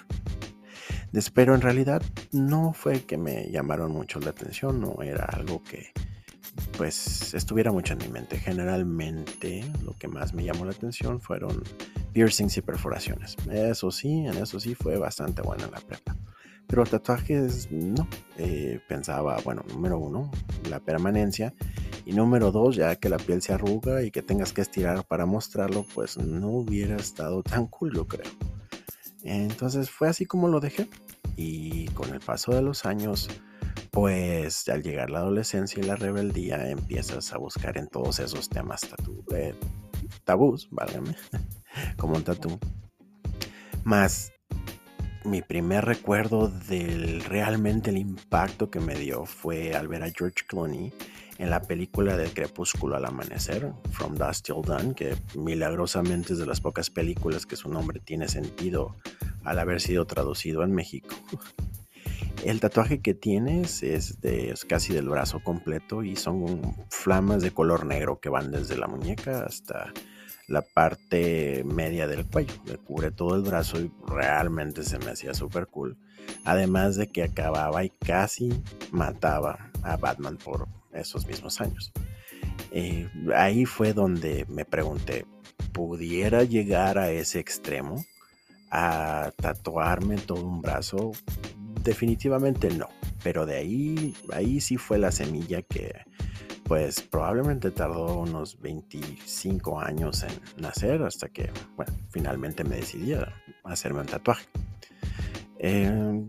Pero 1.35 1.55
en 1.55 1.61
realidad 1.61 2.03
no 2.33 2.73
fue 2.73 3.05
que 3.05 3.17
me 3.17 3.51
llamaron 3.51 3.93
mucho 3.93 4.21
la 4.21 4.31
atención, 4.31 4.81
no 4.81 5.03
era 5.03 5.25
algo 5.25 5.63
que 5.63 5.93
pues 6.77 7.35
estuviera 7.35 7.73
mucho 7.73 7.95
en 7.95 8.01
mi 8.01 8.09
mente. 8.09 8.39
Generalmente 8.39 9.65
lo 9.85 9.95
que 9.95 10.09
más 10.09 10.35
me 10.35 10.45
llamó 10.45 10.65
la 10.65 10.73
atención 10.73 11.21
fueron 11.21 11.63
piercings 12.13 12.57
y 12.57 12.63
perforaciones. 12.63 13.37
Eso 13.51 13.91
sí, 13.91 14.27
en 14.27 14.37
eso 14.37 14.61
sí 14.61 14.75
fue 14.75 14.99
bastante 14.99 15.43
buena 15.43 15.69
la 15.69 15.81
prepa. 15.81 16.17
Pero 16.69 16.85
tatuajes 16.85 17.71
no. 17.73 18.07
Eh, 18.37 18.81
pensaba, 18.89 19.39
bueno, 19.45 19.65
número 19.73 19.99
uno, 19.99 20.31
la 20.69 20.81
permanencia. 20.81 21.55
Y 22.05 22.13
número 22.13 22.53
dos, 22.53 22.77
ya 22.77 22.95
que 22.97 23.09
la 23.09 23.17
piel 23.17 23.43
se 23.43 23.53
arruga 23.53 24.03
y 24.03 24.11
que 24.11 24.23
tengas 24.23 24.53
que 24.53 24.61
estirar 24.61 25.05
para 25.05 25.27
mostrarlo, 25.27 25.85
pues 25.95 26.19
no 26.19 26.49
hubiera 26.49 26.97
estado 26.97 27.43
tan 27.43 27.67
cool, 27.67 27.95
yo 27.95 28.07
creo. 28.07 28.31
Entonces 29.23 29.91
fue 29.91 30.09
así 30.09 30.27
como 30.27 30.49
lo 30.49 30.61
dejé. 30.61 30.89
Y 31.37 31.87
con 31.89 32.13
el 32.13 32.21
paso 32.21 32.55
de 32.55 32.63
los 32.63 32.85
años, 32.85 33.29
pues 33.91 34.69
al 34.69 34.83
llegar 34.83 35.11
la 35.11 35.21
adolescencia 35.21 35.83
y 35.83 35.87
la 35.87 35.97
rebeldía, 35.97 36.71
empiezas 36.71 37.33
a 37.33 37.39
buscar 37.39 37.79
en 37.79 37.89
todos 37.89 38.19
esos 38.19 38.49
temas 38.49 38.83
eh, 39.35 39.55
tabús, 40.25 40.69
válgame, 40.71 41.17
como 41.97 42.17
un 42.17 42.25
tatú. 42.25 42.59
Más 43.85 44.33
mi 45.25 45.43
primer 45.43 45.85
recuerdo 45.85 46.49
del 46.49 47.23
realmente 47.25 47.91
el 47.91 47.99
impacto 47.99 48.71
que 48.71 48.81
me 48.81 48.95
dio 48.95 49.27
fue 49.27 49.75
al 49.75 49.89
ver 49.89 50.03
a 50.03 50.11
George 50.11 50.45
Clooney 50.47 50.93
en 51.39 51.51
la 51.51 51.63
película 51.63 52.17
del 52.17 52.33
crepúsculo 52.33 52.97
al 52.97 53.05
amanecer, 53.05 53.73
From 53.93 54.17
Dusk 54.17 54.47
Till 54.47 54.63
Dawn, 54.65 54.95
que 54.95 55.17
milagrosamente 55.37 56.33
es 56.33 56.39
de 56.39 56.47
las 56.47 56.61
pocas 56.61 56.91
películas 56.91 57.47
que 57.47 57.57
su 57.57 57.69
nombre 57.69 58.01
tiene 58.01 58.29
sentido 58.29 58.97
al 59.45 59.59
haber 59.59 59.81
sido 59.81 60.07
traducido 60.07 60.65
en 60.65 60.73
México. 60.73 61.15
El 62.45 62.61
tatuaje 62.61 63.01
que 63.01 63.15
tienes 63.15 63.83
es, 63.83 64.21
de, 64.21 64.55
casi 64.69 64.93
del 64.93 65.09
brazo 65.09 65.41
completo 65.43 66.05
y 66.05 66.15
son 66.15 66.77
flamas 66.89 67.43
de 67.43 67.51
color 67.51 67.85
negro 67.85 68.21
que 68.21 68.29
van 68.29 68.53
desde 68.53 68.77
la 68.77 68.87
muñeca 68.87 69.45
hasta 69.45 69.93
la 70.49 70.63
parte 70.63 71.63
media 71.65 72.09
del 72.09 72.27
cuello. 72.27 72.55
Me 72.67 72.79
cubre 72.79 73.11
todo 73.11 73.37
el 73.37 73.43
brazo 73.43 73.81
y 73.81 73.93
realmente 74.07 74.83
se 74.83 74.99
me 74.99 75.11
hacía 75.13 75.35
súper 75.35 75.69
cool. 75.69 75.97
Además 76.45 76.97
de 76.97 77.07
que 77.07 77.23
acababa 77.23 77.85
y 77.85 77.91
casi 77.91 78.63
mataba 78.91 79.71
a 79.83 79.97
Batman 79.97 80.39
por 80.39 80.67
esos 80.93 81.27
mismos 81.27 81.61
años. 81.61 81.93
Eh, 82.73 83.09
ahí 83.35 83.67
fue 83.67 83.93
donde 83.93 84.47
me 84.49 84.65
pregunté, 84.65 85.27
¿pudiera 85.73 86.45
llegar 86.45 86.99
a 86.99 87.11
ese 87.11 87.39
extremo? 87.39 88.05
¿A 88.71 89.33
tatuarme 89.37 90.17
todo 90.17 90.45
un 90.45 90.61
brazo? 90.61 91.13
Definitivamente 91.85 92.71
no, 92.71 92.89
pero 93.23 93.47
de 93.47 93.57
ahí, 93.57 94.15
ahí 94.33 94.61
sí 94.61 94.77
fue 94.77 94.99
la 94.99 95.13
semilla 95.13 95.63
que 95.63 95.95
pues 96.69 97.01
probablemente 97.01 97.71
tardó 97.71 98.21
unos 98.21 98.61
25 98.61 99.81
años 99.81 100.23
en 100.23 100.63
nacer 100.63 101.03
hasta 101.03 101.31
que, 101.31 101.51
bueno, 101.77 101.93
finalmente 102.11 102.63
me 102.63 102.77
decidí 102.77 103.15
a 103.15 103.33
hacerme 103.65 104.01
un 104.01 104.07
tatuaje. 104.07 104.47
Em, 105.59 106.29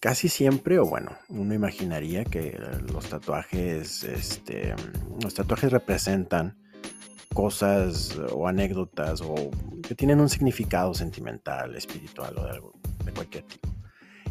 casi 0.00 0.28
siempre, 0.28 0.78
o 0.78 0.84
bueno, 0.84 1.12
uno 1.30 1.54
imaginaría 1.54 2.24
que 2.24 2.60
los 2.92 3.08
tatuajes, 3.08 4.04
este, 4.04 4.74
los 5.22 5.32
tatuajes 5.32 5.72
representan 5.72 6.58
cosas 7.32 8.18
o 8.32 8.46
anécdotas 8.46 9.22
o 9.22 9.50
que 9.86 9.94
tienen 9.94 10.20
un 10.20 10.28
significado 10.28 10.92
sentimental, 10.92 11.74
espiritual 11.74 12.36
o 12.36 12.74
de, 13.04 13.12
cualquier 13.12 13.44
tipo. 13.44 13.68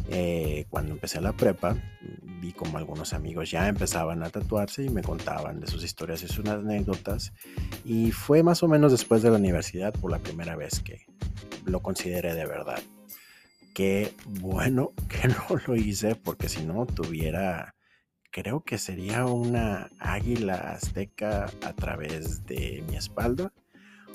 Eh, 0.08 0.66
cuando 0.70 0.92
empecé 0.92 1.20
la 1.20 1.32
prepa, 1.32 1.76
vi 2.42 2.52
como 2.52 2.76
algunos 2.76 3.12
amigos 3.12 3.52
ya 3.52 3.68
empezaban 3.68 4.24
a 4.24 4.28
tatuarse 4.28 4.82
y 4.82 4.90
me 4.90 5.02
contaban 5.02 5.60
de 5.60 5.68
sus 5.68 5.84
historias 5.84 6.24
y 6.24 6.28
sus 6.28 6.44
anécdotas. 6.44 7.32
Y 7.84 8.10
fue 8.10 8.42
más 8.42 8.64
o 8.64 8.68
menos 8.68 8.90
después 8.90 9.22
de 9.22 9.30
la 9.30 9.36
universidad 9.36 9.94
por 9.94 10.10
la 10.10 10.18
primera 10.18 10.56
vez 10.56 10.80
que 10.80 11.06
lo 11.64 11.80
consideré 11.80 12.34
de 12.34 12.44
verdad. 12.44 12.82
Qué 13.74 14.12
bueno 14.26 14.92
que 15.08 15.28
no 15.28 15.56
lo 15.66 15.76
hice 15.76 16.16
porque 16.16 16.48
si 16.48 16.66
no 16.66 16.84
tuviera, 16.84 17.76
creo 18.32 18.64
que 18.64 18.76
sería 18.76 19.24
una 19.24 19.88
águila 20.00 20.72
azteca 20.72 21.48
a 21.64 21.72
través 21.74 22.44
de 22.44 22.82
mi 22.88 22.96
espalda 22.96 23.52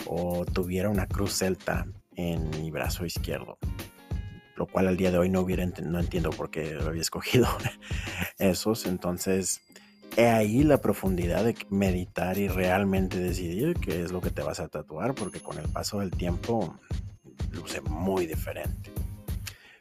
o 0.05 0.45
tuviera 0.45 0.89
una 0.89 1.07
cruz 1.07 1.37
celta 1.37 1.87
en 2.17 2.49
mi 2.49 2.71
brazo 2.71 3.05
izquierdo 3.05 3.57
lo 4.57 4.65
cual 4.65 4.87
al 4.87 4.97
día 4.97 5.11
de 5.11 5.17
hoy 5.17 5.29
no 5.29 5.41
hubiera 5.41 5.65
no 5.65 5.99
entiendo 5.99 6.31
por 6.31 6.49
qué 6.49 6.77
había 6.85 7.01
escogido 7.01 7.47
esos. 8.37 8.85
Entonces, 8.85 9.61
he 10.15 10.27
ahí 10.27 10.63
la 10.63 10.81
profundidad 10.81 11.45
de 11.45 11.55
meditar 11.69 12.37
y 12.37 12.47
realmente 12.47 13.19
decidir 13.19 13.75
qué 13.75 14.01
es 14.01 14.11
lo 14.11 14.19
que 14.19 14.31
te 14.31 14.41
vas 14.41 14.59
a 14.59 14.67
tatuar, 14.67 15.13
porque 15.13 15.39
con 15.39 15.57
el 15.57 15.69
paso 15.69 15.99
del 15.99 16.11
tiempo 16.11 16.79
luce 17.51 17.81
muy 17.81 18.25
diferente. 18.25 18.91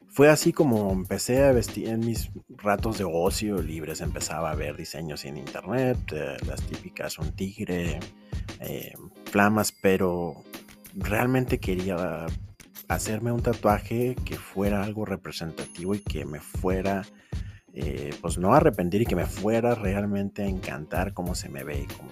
Fue 0.09 0.30
así 0.30 0.52
como 0.52 0.92
empecé 0.92 1.45
a 1.45 1.52
vestir 1.52 1.88
en 1.88 2.00
mis 2.00 2.30
ratos 2.49 2.97
de 2.97 3.04
ocio 3.04 3.61
libres, 3.61 4.00
empezaba 4.00 4.50
a 4.50 4.54
ver 4.54 4.76
diseños 4.76 5.26
en 5.26 5.37
internet, 5.37 5.99
eh, 6.12 6.37
las 6.47 6.62
típicas 6.62 7.18
un 7.18 7.33
tigre, 7.33 8.00
eh, 8.61 8.95
flamas, 9.26 9.73
pero 9.73 10.42
realmente 10.95 11.59
quería 11.59 12.26
hacerme 12.88 13.32
un 13.32 13.42
tatuaje 13.42 14.16
que 14.24 14.36
fuera 14.36 14.82
algo 14.82 15.04
representativo 15.04 15.94
y 15.94 16.00
que 16.00 16.24
me 16.24 16.40
fuera, 16.40 17.02
eh, 17.72 18.14
pues 18.20 18.38
no 18.38 18.54
arrepentir 18.54 19.02
y 19.02 19.06
que 19.06 19.16
me 19.16 19.26
fuera 19.26 19.74
realmente 19.74 20.42
a 20.42 20.46
encantar 20.46 21.12
cómo 21.12 21.34
se 21.34 21.48
me 21.48 21.64
ve 21.64 21.82
y 21.82 21.94
cómo 21.94 22.10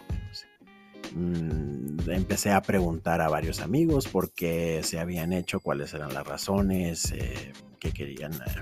mm, 1.15 2.11
empecé 2.11 2.53
a 2.53 2.63
preguntar 2.63 3.21
a 3.21 3.29
varios 3.29 3.61
amigos 3.61 4.09
por 4.09 4.33
qué 4.33 4.81
se 4.83 4.99
habían 4.99 5.33
hecho, 5.33 5.61
cuáles 5.61 5.95
eran 5.95 6.13
las 6.13 6.27
razones, 6.27 7.13
eh, 7.13 7.53
que 7.85 7.93
querían... 7.93 8.33
Eh, 8.33 8.61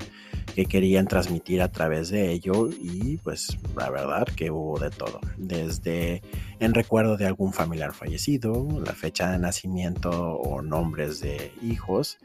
que 0.54 0.66
querían 0.66 1.06
transmitir 1.06 1.62
a 1.62 1.72
través 1.72 2.10
de 2.10 2.30
ello 2.30 2.68
y 2.68 3.16
pues 3.18 3.56
la 3.74 3.88
verdad 3.88 4.26
que 4.26 4.50
hubo 4.50 4.78
de 4.78 4.90
todo, 4.90 5.18
desde 5.38 6.20
en 6.60 6.74
recuerdo 6.74 7.16
de 7.16 7.24
algún 7.24 7.54
familiar 7.54 7.94
fallecido, 7.94 8.68
la 8.84 8.92
fecha 8.92 9.30
de 9.30 9.38
nacimiento 9.38 10.10
o 10.10 10.60
nombres 10.60 11.20
de 11.20 11.52
hijos, 11.62 12.18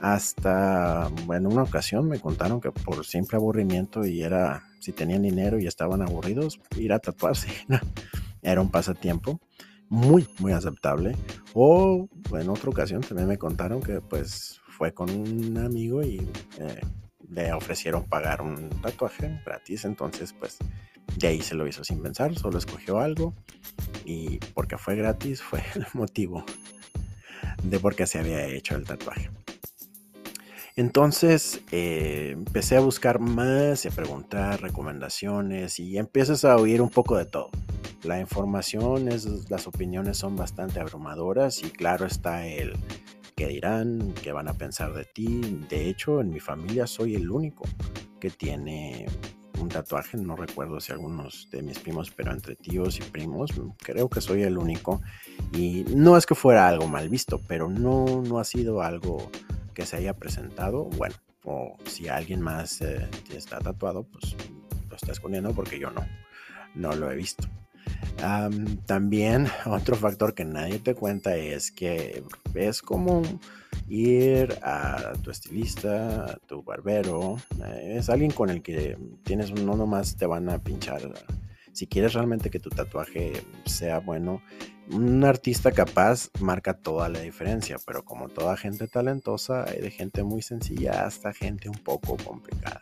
hasta 0.00 1.08
en 1.32 1.46
una 1.46 1.62
ocasión 1.62 2.08
me 2.08 2.18
contaron 2.18 2.60
que 2.60 2.72
por 2.72 3.06
simple 3.06 3.36
aburrimiento 3.36 4.04
y 4.04 4.22
era 4.22 4.64
si 4.80 4.92
tenían 4.92 5.22
dinero 5.22 5.60
y 5.60 5.68
estaban 5.68 6.02
aburridos 6.02 6.60
ir 6.76 6.92
a 6.92 6.98
tatuarse, 6.98 7.48
era 8.42 8.60
un 8.60 8.72
pasatiempo 8.72 9.40
muy 9.88 10.28
muy 10.38 10.52
aceptable 10.52 11.16
o 11.54 12.08
en 12.32 12.48
otra 12.48 12.70
ocasión 12.70 13.00
también 13.00 13.28
me 13.28 13.38
contaron 13.38 13.82
que 13.82 14.00
pues 14.00 14.60
fue 14.68 14.92
con 14.92 15.10
un 15.10 15.58
amigo 15.58 16.02
y 16.02 16.18
eh, 16.58 16.80
le 17.30 17.52
ofrecieron 17.52 18.04
pagar 18.04 18.42
un 18.42 18.70
tatuaje 18.80 19.40
gratis, 19.44 19.84
entonces 19.84 20.32
pues 20.32 20.58
de 21.16 21.26
ahí 21.26 21.40
se 21.40 21.54
lo 21.54 21.66
hizo 21.66 21.84
sin 21.84 22.02
pensar, 22.02 22.36
solo 22.36 22.58
escogió 22.58 23.00
algo 23.00 23.34
y 24.04 24.38
porque 24.54 24.78
fue 24.78 24.96
gratis 24.96 25.42
fue 25.42 25.62
el 25.74 25.86
motivo 25.94 26.44
de 27.62 27.80
por 27.80 27.96
qué 27.96 28.06
se 28.06 28.18
había 28.18 28.46
hecho 28.46 28.76
el 28.76 28.84
tatuaje. 28.84 29.30
Entonces 30.76 31.60
eh, 31.72 32.30
empecé 32.34 32.76
a 32.76 32.80
buscar 32.80 33.18
más 33.18 33.84
y 33.84 33.88
a 33.88 33.90
preguntar 33.90 34.62
recomendaciones 34.62 35.80
y 35.80 35.98
empiezas 35.98 36.44
a 36.44 36.56
oír 36.56 36.80
un 36.80 36.90
poco 36.90 37.16
de 37.16 37.24
todo. 37.24 37.50
La 38.04 38.20
información, 38.20 39.08
es, 39.08 39.50
las 39.50 39.66
opiniones 39.66 40.18
son 40.18 40.36
bastante 40.36 40.78
abrumadoras 40.78 41.62
y 41.64 41.70
claro 41.70 42.06
está 42.06 42.46
el 42.46 42.76
qué 43.34 43.48
dirán, 43.48 44.14
qué 44.22 44.30
van 44.32 44.48
a 44.48 44.54
pensar 44.54 44.94
de 44.94 45.04
ti. 45.04 45.60
De 45.68 45.88
hecho, 45.88 46.20
en 46.20 46.30
mi 46.30 46.38
familia 46.38 46.86
soy 46.86 47.16
el 47.16 47.30
único 47.30 47.64
que 48.20 48.30
tiene 48.30 49.06
un 49.60 49.68
tatuaje, 49.68 50.16
no 50.16 50.36
recuerdo 50.36 50.80
si 50.80 50.92
algunos 50.92 51.48
de 51.50 51.62
mis 51.62 51.80
primos, 51.80 52.12
pero 52.12 52.30
entre 52.30 52.54
tíos 52.54 52.98
y 52.98 53.02
primos, 53.02 53.50
creo 53.78 54.08
que 54.08 54.20
soy 54.20 54.42
el 54.42 54.58
único. 54.58 55.02
Y 55.52 55.84
no 55.92 56.16
es 56.16 56.24
que 56.24 56.36
fuera 56.36 56.68
algo 56.68 56.86
mal 56.86 57.08
visto, 57.08 57.40
pero 57.48 57.68
no, 57.68 58.22
no 58.22 58.38
ha 58.38 58.44
sido 58.44 58.80
algo 58.80 59.28
que 59.74 59.86
se 59.86 59.96
haya 59.96 60.14
presentado. 60.14 60.84
Bueno, 60.84 61.16
o 61.44 61.76
si 61.84 62.06
alguien 62.08 62.40
más 62.42 62.80
eh, 62.80 63.08
está 63.34 63.58
tatuado, 63.58 64.04
pues 64.04 64.36
lo 64.88 64.94
está 64.94 65.10
escondiendo 65.10 65.52
porque 65.52 65.80
yo 65.80 65.90
no, 65.90 66.06
no 66.76 66.94
lo 66.94 67.10
he 67.10 67.16
visto 67.16 67.48
también 68.86 69.48
otro 69.66 69.96
factor 69.96 70.34
que 70.34 70.44
nadie 70.44 70.78
te 70.78 70.94
cuenta 70.94 71.36
es 71.36 71.70
que 71.70 72.22
es 72.54 72.82
como 72.82 73.22
ir 73.88 74.58
a 74.62 75.12
tu 75.22 75.30
estilista, 75.30 76.24
a 76.24 76.36
tu 76.46 76.62
barbero, 76.62 77.36
eh, 77.64 77.96
es 77.98 78.10
alguien 78.10 78.30
con 78.30 78.50
el 78.50 78.62
que 78.62 78.98
tienes, 79.24 79.52
no 79.52 79.76
nomás 79.76 80.16
te 80.16 80.26
van 80.26 80.48
a 80.48 80.58
pinchar. 80.58 81.00
Si 81.72 81.86
quieres 81.86 82.14
realmente 82.14 82.50
que 82.50 82.58
tu 82.58 82.70
tatuaje 82.70 83.44
sea 83.64 84.00
bueno, 84.00 84.42
un 84.90 85.24
artista 85.24 85.70
capaz 85.70 86.30
marca 86.40 86.74
toda 86.74 87.08
la 87.08 87.20
diferencia, 87.20 87.76
pero 87.86 88.04
como 88.04 88.28
toda 88.28 88.56
gente 88.56 88.88
talentosa, 88.88 89.64
hay 89.64 89.80
de 89.80 89.90
gente 89.90 90.22
muy 90.22 90.42
sencilla 90.42 91.06
hasta 91.06 91.32
gente 91.32 91.68
un 91.68 91.78
poco 91.78 92.16
complicada. 92.16 92.80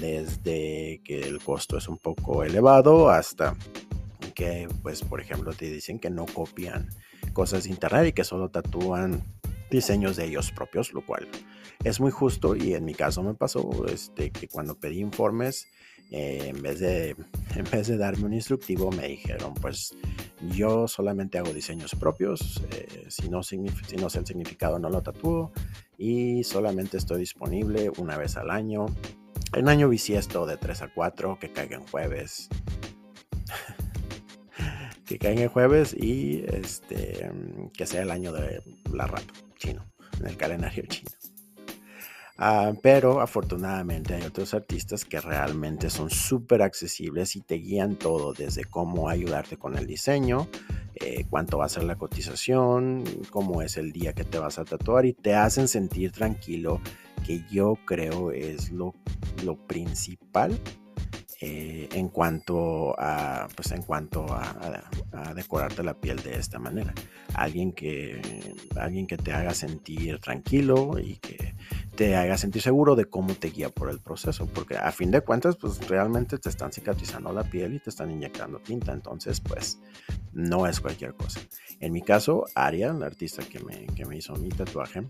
Desde 0.00 1.00
que 1.04 1.20
el 1.20 1.40
costo 1.42 1.78
es 1.78 1.88
un 1.88 1.96
poco 1.96 2.44
elevado 2.44 3.08
hasta 3.08 3.56
que, 4.38 4.68
pues, 4.84 5.02
por 5.02 5.20
ejemplo, 5.20 5.52
te 5.52 5.68
dicen 5.68 5.98
que 5.98 6.10
no 6.10 6.24
copian 6.24 6.88
cosas 7.32 7.64
de 7.64 7.70
internet 7.70 8.06
y 8.06 8.12
que 8.12 8.22
solo 8.22 8.50
tatúan 8.50 9.24
diseños 9.68 10.14
de 10.14 10.26
ellos 10.26 10.52
propios, 10.52 10.92
lo 10.92 11.04
cual 11.04 11.26
es 11.82 11.98
muy 11.98 12.12
justo 12.12 12.54
y 12.54 12.74
en 12.74 12.84
mi 12.84 12.94
caso 12.94 13.24
me 13.24 13.34
pasó 13.34 13.68
este, 13.92 14.30
que 14.30 14.46
cuando 14.46 14.78
pedí 14.78 15.00
informes, 15.00 15.66
eh, 16.12 16.52
en, 16.54 16.62
vez 16.62 16.78
de, 16.78 17.16
en 17.56 17.64
vez 17.72 17.88
de 17.88 17.96
darme 17.96 18.26
un 18.26 18.32
instructivo, 18.32 18.92
me 18.92 19.08
dijeron, 19.08 19.54
pues 19.54 19.96
yo 20.54 20.86
solamente 20.86 21.38
hago 21.38 21.52
diseños 21.52 21.96
propios, 21.96 22.62
eh, 22.70 23.06
si, 23.08 23.28
no, 23.28 23.42
si 23.42 23.58
no 23.58 24.08
sé 24.08 24.20
el 24.20 24.26
significado 24.26 24.78
no 24.78 24.88
lo 24.88 25.02
tatúo 25.02 25.50
y 25.98 26.44
solamente 26.44 26.96
estoy 26.96 27.18
disponible 27.18 27.90
una 27.98 28.16
vez 28.16 28.36
al 28.36 28.50
año. 28.50 28.86
En 29.52 29.68
año 29.68 29.88
bisiesto 29.88 30.46
de 30.46 30.58
3 30.58 30.82
a 30.82 30.94
4, 30.94 31.38
que 31.40 31.50
caiga 31.50 31.76
en 31.76 31.86
jueves 31.88 32.48
que 35.08 35.18
caen 35.18 35.38
el 35.38 35.48
jueves 35.48 35.94
y 35.98 36.44
este 36.46 37.30
que 37.72 37.86
sea 37.86 38.02
el 38.02 38.10
año 38.10 38.32
de 38.32 38.62
la 38.92 39.06
rata 39.06 39.32
chino. 39.56 39.84
en 40.20 40.26
el 40.26 40.36
calendario 40.36 40.84
chino. 40.86 41.10
Ah, 42.40 42.72
pero 42.82 43.20
afortunadamente 43.20 44.14
hay 44.14 44.22
otros 44.22 44.54
artistas 44.54 45.04
que 45.04 45.20
realmente 45.20 45.90
son 45.90 46.08
súper 46.08 46.62
accesibles 46.62 47.34
y 47.34 47.40
te 47.40 47.56
guían 47.56 47.96
todo, 47.96 48.32
desde 48.32 48.64
cómo 48.64 49.08
ayudarte 49.08 49.56
con 49.56 49.76
el 49.76 49.88
diseño, 49.88 50.46
eh, 50.94 51.24
cuánto 51.28 51.58
va 51.58 51.64
a 51.64 51.68
ser 51.68 51.82
la 51.82 51.96
cotización, 51.96 53.02
cómo 53.30 53.60
es 53.62 53.76
el 53.76 53.90
día 53.90 54.12
que 54.12 54.22
te 54.22 54.38
vas 54.38 54.60
a 54.60 54.64
tatuar 54.64 55.04
y 55.04 55.14
te 55.14 55.34
hacen 55.34 55.66
sentir 55.66 56.12
tranquilo, 56.12 56.80
que 57.26 57.42
yo 57.50 57.76
creo 57.84 58.30
es 58.30 58.70
lo, 58.70 58.94
lo 59.44 59.56
principal 59.56 60.56
eh, 61.40 61.88
en 61.92 62.08
cuanto 62.08 62.98
a 62.98 63.46
pues 63.54 63.70
en 63.70 63.82
cuanto 63.82 64.26
a, 64.28 64.82
decorarte 65.36 65.84
la 65.84 65.94
piel 65.94 66.20
de 66.22 66.36
esta 66.36 66.58
manera. 66.58 66.92
Alguien 67.34 67.72
que 67.72 68.20
alguien 68.76 69.06
que 69.06 69.16
te 69.16 69.32
haga 69.32 69.54
sentir 69.54 70.18
tranquilo 70.18 70.98
y 70.98 71.16
que 71.16 71.54
te 71.94 72.16
haga 72.16 72.36
sentir 72.36 72.62
seguro 72.62 72.96
de 72.96 73.04
cómo 73.04 73.34
te 73.34 73.50
guía 73.50 73.68
por 73.68 73.88
el 73.88 74.00
proceso 74.00 74.46
porque 74.46 74.76
a 74.76 74.90
fin 74.90 75.12
de 75.12 75.20
cuentas 75.20 75.56
pues 75.56 75.86
realmente 75.88 76.38
te 76.38 76.48
están 76.48 76.72
cicatrizando 76.72 77.32
la 77.32 77.44
piel 77.44 77.74
y 77.74 77.78
te 77.78 77.90
están 77.90 78.10
inyectando 78.10 78.58
tinta. 78.58 78.92
Entonces 78.92 79.40
pues 79.40 79.78
no 80.32 80.66
es 80.66 80.80
cualquier 80.80 81.14
cosa. 81.14 81.40
En 81.78 81.92
mi 81.92 82.02
caso 82.02 82.46
Aria 82.56 82.92
la 82.92 83.06
artista 83.06 83.44
que 83.44 83.60
me, 83.60 83.86
que 83.94 84.04
me 84.06 84.16
hizo 84.16 84.34
mi 84.34 84.48
tatuaje 84.48 85.04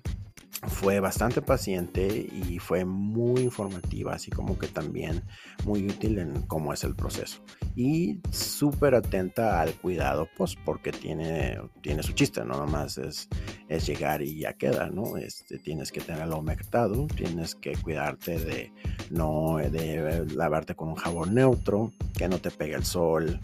fue 0.67 0.99
bastante 0.99 1.40
paciente 1.40 2.28
y 2.33 2.59
fue 2.59 2.85
muy 2.85 3.43
informativa, 3.43 4.14
así 4.14 4.31
como 4.31 4.59
que 4.59 4.67
también 4.67 5.23
muy 5.64 5.87
útil 5.87 6.19
en 6.19 6.43
cómo 6.43 6.73
es 6.73 6.83
el 6.83 6.97
proceso. 6.97 7.40
Y 7.76 8.21
súper 8.33 8.95
atenta 8.95 9.61
al 9.61 9.75
cuidado, 9.75 10.28
pues 10.37 10.57
porque 10.57 10.90
tiene, 10.90 11.59
tiene 11.81 12.02
su 12.02 12.12
chiste, 12.12 12.45
no 12.45 12.59
nomás 12.59 12.99
es, 12.99 13.28
es 13.69 13.87
llegar 13.87 14.23
y 14.23 14.40
ya 14.40 14.55
queda, 14.55 14.90
¿no? 14.90 15.17
Este, 15.17 15.59
tienes 15.59 15.93
que 15.93 16.00
tenerlo 16.00 16.38
humectado, 16.38 17.07
tienes 17.07 17.55
que 17.55 17.73
cuidarte 17.76 18.38
de 18.38 18.73
no 19.11 19.59
de 19.59 20.26
lavarte 20.35 20.75
con 20.75 20.88
un 20.88 20.97
jabón 20.97 21.35
neutro, 21.35 21.93
que 22.17 22.28
no 22.28 22.38
te 22.38 22.50
pegue 22.50 22.75
el 22.75 22.85
sol, 22.85 23.38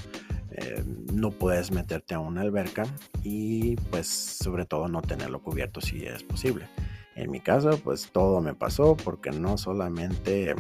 eh, 0.51 0.85
no 1.13 1.31
puedes 1.31 1.71
meterte 1.71 2.15
a 2.15 2.21
una 2.21 2.43
alberca 2.43 2.85
y 3.23 3.77
pues 3.77 4.07
sobre 4.07 4.65
todo 4.65 4.89
no 4.89 5.03
tenerlo 5.03 5.43
cubierto 5.43 5.81
si 5.81 6.05
es 6.05 6.23
posible. 6.23 6.67
En 7.17 7.31
mi 7.31 7.41
caso, 7.41 7.79
pues 7.83 8.11
todo 8.13 8.41
me 8.41 8.55
pasó 8.55 8.97
porque 8.97 9.31
no 9.31 9.57
solamente 9.57 10.55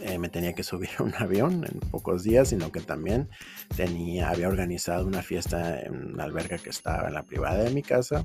eh, 0.00 0.18
me 0.18 0.28
tenía 0.28 0.54
que 0.54 0.62
subir 0.62 0.90
a 0.98 1.02
un 1.02 1.14
avión 1.18 1.64
en 1.64 1.78
pocos 1.90 2.22
días, 2.22 2.48
sino 2.48 2.72
que 2.72 2.80
también 2.80 3.28
tenía, 3.76 4.30
había 4.30 4.48
organizado 4.48 5.06
una 5.06 5.22
fiesta 5.22 5.80
en 5.80 6.14
una 6.14 6.24
alberca 6.24 6.58
que 6.58 6.70
estaba 6.70 7.08
en 7.08 7.14
la 7.14 7.22
privada 7.24 7.62
de 7.62 7.70
mi 7.70 7.82
casa 7.82 8.24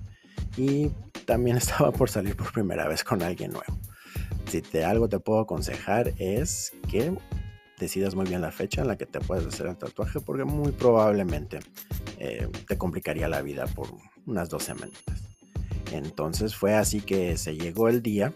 y 0.58 0.90
también 1.26 1.58
estaba 1.58 1.92
por 1.92 2.10
salir 2.10 2.36
por 2.36 2.52
primera 2.52 2.88
vez 2.88 3.04
con 3.04 3.22
alguien 3.22 3.52
nuevo. 3.52 3.80
Si 4.48 4.62
te 4.62 4.86
algo 4.86 5.10
te 5.10 5.20
puedo 5.20 5.40
aconsejar 5.40 6.14
es 6.18 6.74
que 6.90 7.14
decidas 7.80 8.16
muy 8.16 8.26
bien 8.26 8.42
la 8.42 8.52
fecha 8.52 8.82
en 8.82 8.88
la 8.88 8.98
que 8.98 9.06
te 9.06 9.20
puedes 9.20 9.46
hacer 9.46 9.68
el 9.68 9.76
tatuaje 9.76 10.22
porque 10.22 10.46
muy 10.46 10.72
probablemente 10.72 11.60
eh, 12.20 12.48
te 12.68 12.78
complicaría 12.78 13.28
la 13.28 13.42
vida 13.42 13.66
por 13.68 13.90
unas 14.26 14.50
dos 14.50 14.64
semanas. 14.64 15.04
Entonces 15.92 16.56
fue 16.56 16.74
así 16.74 17.02
que 17.02 17.38
se 17.38 17.56
llegó 17.56 17.90
el 17.90 18.02
día 18.02 18.34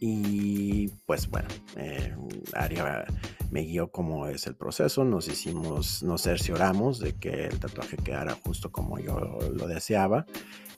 y 0.00 0.88
pues 1.06 1.30
bueno, 1.30 1.48
eh, 1.76 2.14
Aria 2.52 3.06
me 3.50 3.62
guió 3.62 3.90
cómo 3.90 4.26
es 4.26 4.46
el 4.46 4.54
proceso, 4.54 5.04
nos 5.04 5.28
hicimos, 5.28 6.02
nos 6.02 6.22
cercioramos 6.22 6.98
de 6.98 7.14
que 7.14 7.46
el 7.46 7.58
tatuaje 7.58 7.96
quedara 7.96 8.34
justo 8.44 8.70
como 8.70 8.98
yo 8.98 9.18
lo 9.18 9.66
deseaba. 9.66 10.26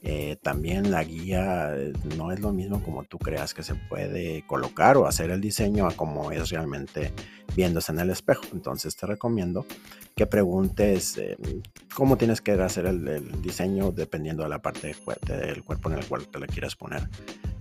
Eh, 0.09 0.37
también 0.41 0.89
la 0.89 1.03
guía 1.03 1.75
eh, 1.75 1.91
no 2.15 2.31
es 2.31 2.39
lo 2.39 2.53
mismo 2.53 2.81
como 2.81 3.03
tú 3.03 3.17
creas 3.17 3.53
que 3.53 3.61
se 3.61 3.75
puede 3.75 4.41
colocar 4.47 4.95
o 4.95 5.05
hacer 5.05 5.31
el 5.31 5.41
diseño 5.41 5.85
a 5.85 5.91
como 5.91 6.31
es 6.31 6.49
realmente 6.49 7.11
viéndose 7.57 7.91
en 7.91 7.99
el 7.99 8.09
espejo. 8.11 8.43
Entonces 8.53 8.95
te 8.95 9.05
recomiendo 9.05 9.65
que 10.15 10.25
preguntes 10.25 11.19
cómo 11.93 12.17
tienes 12.17 12.39
que 12.39 12.53
hacer 12.53 12.85
el, 12.85 13.41
diseño 13.41 13.91
dependiendo 13.91 14.43
de 14.43 14.49
la 14.49 14.61
parte 14.61 14.95
del 15.25 15.63
cuerpo 15.65 15.91
en 15.91 15.97
el 15.97 16.05
cual 16.05 16.25
te 16.27 16.39
lo 16.39 16.47
quieras 16.47 16.77
poner. 16.77 17.09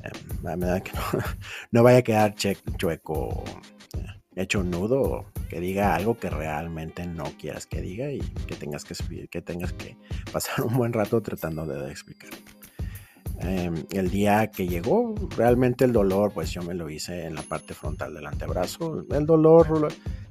Eh, 0.05 0.83
que 0.85 0.93
no, 1.73 1.83
vaya 1.83 1.99
a 1.99 2.03
quedar 2.03 2.35
chueco, 2.37 3.43
eh, 3.45 3.76
hecho 4.37 4.61
un 4.61 4.71
nudo, 4.71 5.25
que 5.49 5.61
diga 5.61 5.95
algo 5.95 6.19
que 6.19 6.31
realmente 6.31 7.07
no 7.07 7.25
quieras 7.39 7.67
que 7.67 7.81
diga 7.81 8.11
y 8.11 8.21
que 8.47 8.55
tengas 8.55 8.85
que, 8.85 9.29
que, 9.29 9.43
tengas 9.43 9.73
que 9.73 9.97
pasar 10.33 10.65
un 10.65 10.77
buen 10.77 10.93
rato 10.93 11.21
tratando 11.23 11.67
de 11.67 11.91
explicar. 11.91 12.31
Em, 13.39 13.85
el 13.91 14.11
día 14.11 14.51
que 14.51 14.67
llegó, 14.67 15.15
realmente 15.37 15.85
el 15.85 15.93
dolor, 15.93 16.33
pues 16.33 16.51
yo 16.53 16.63
me 16.63 16.75
lo 16.75 16.89
hice 16.89 17.27
en 17.27 17.35
la 17.35 17.43
parte 17.43 17.75
frontal 17.75 18.15
del 18.15 18.27
antebrazo. 18.27 19.05
El 19.11 19.27
dolor 19.27 19.89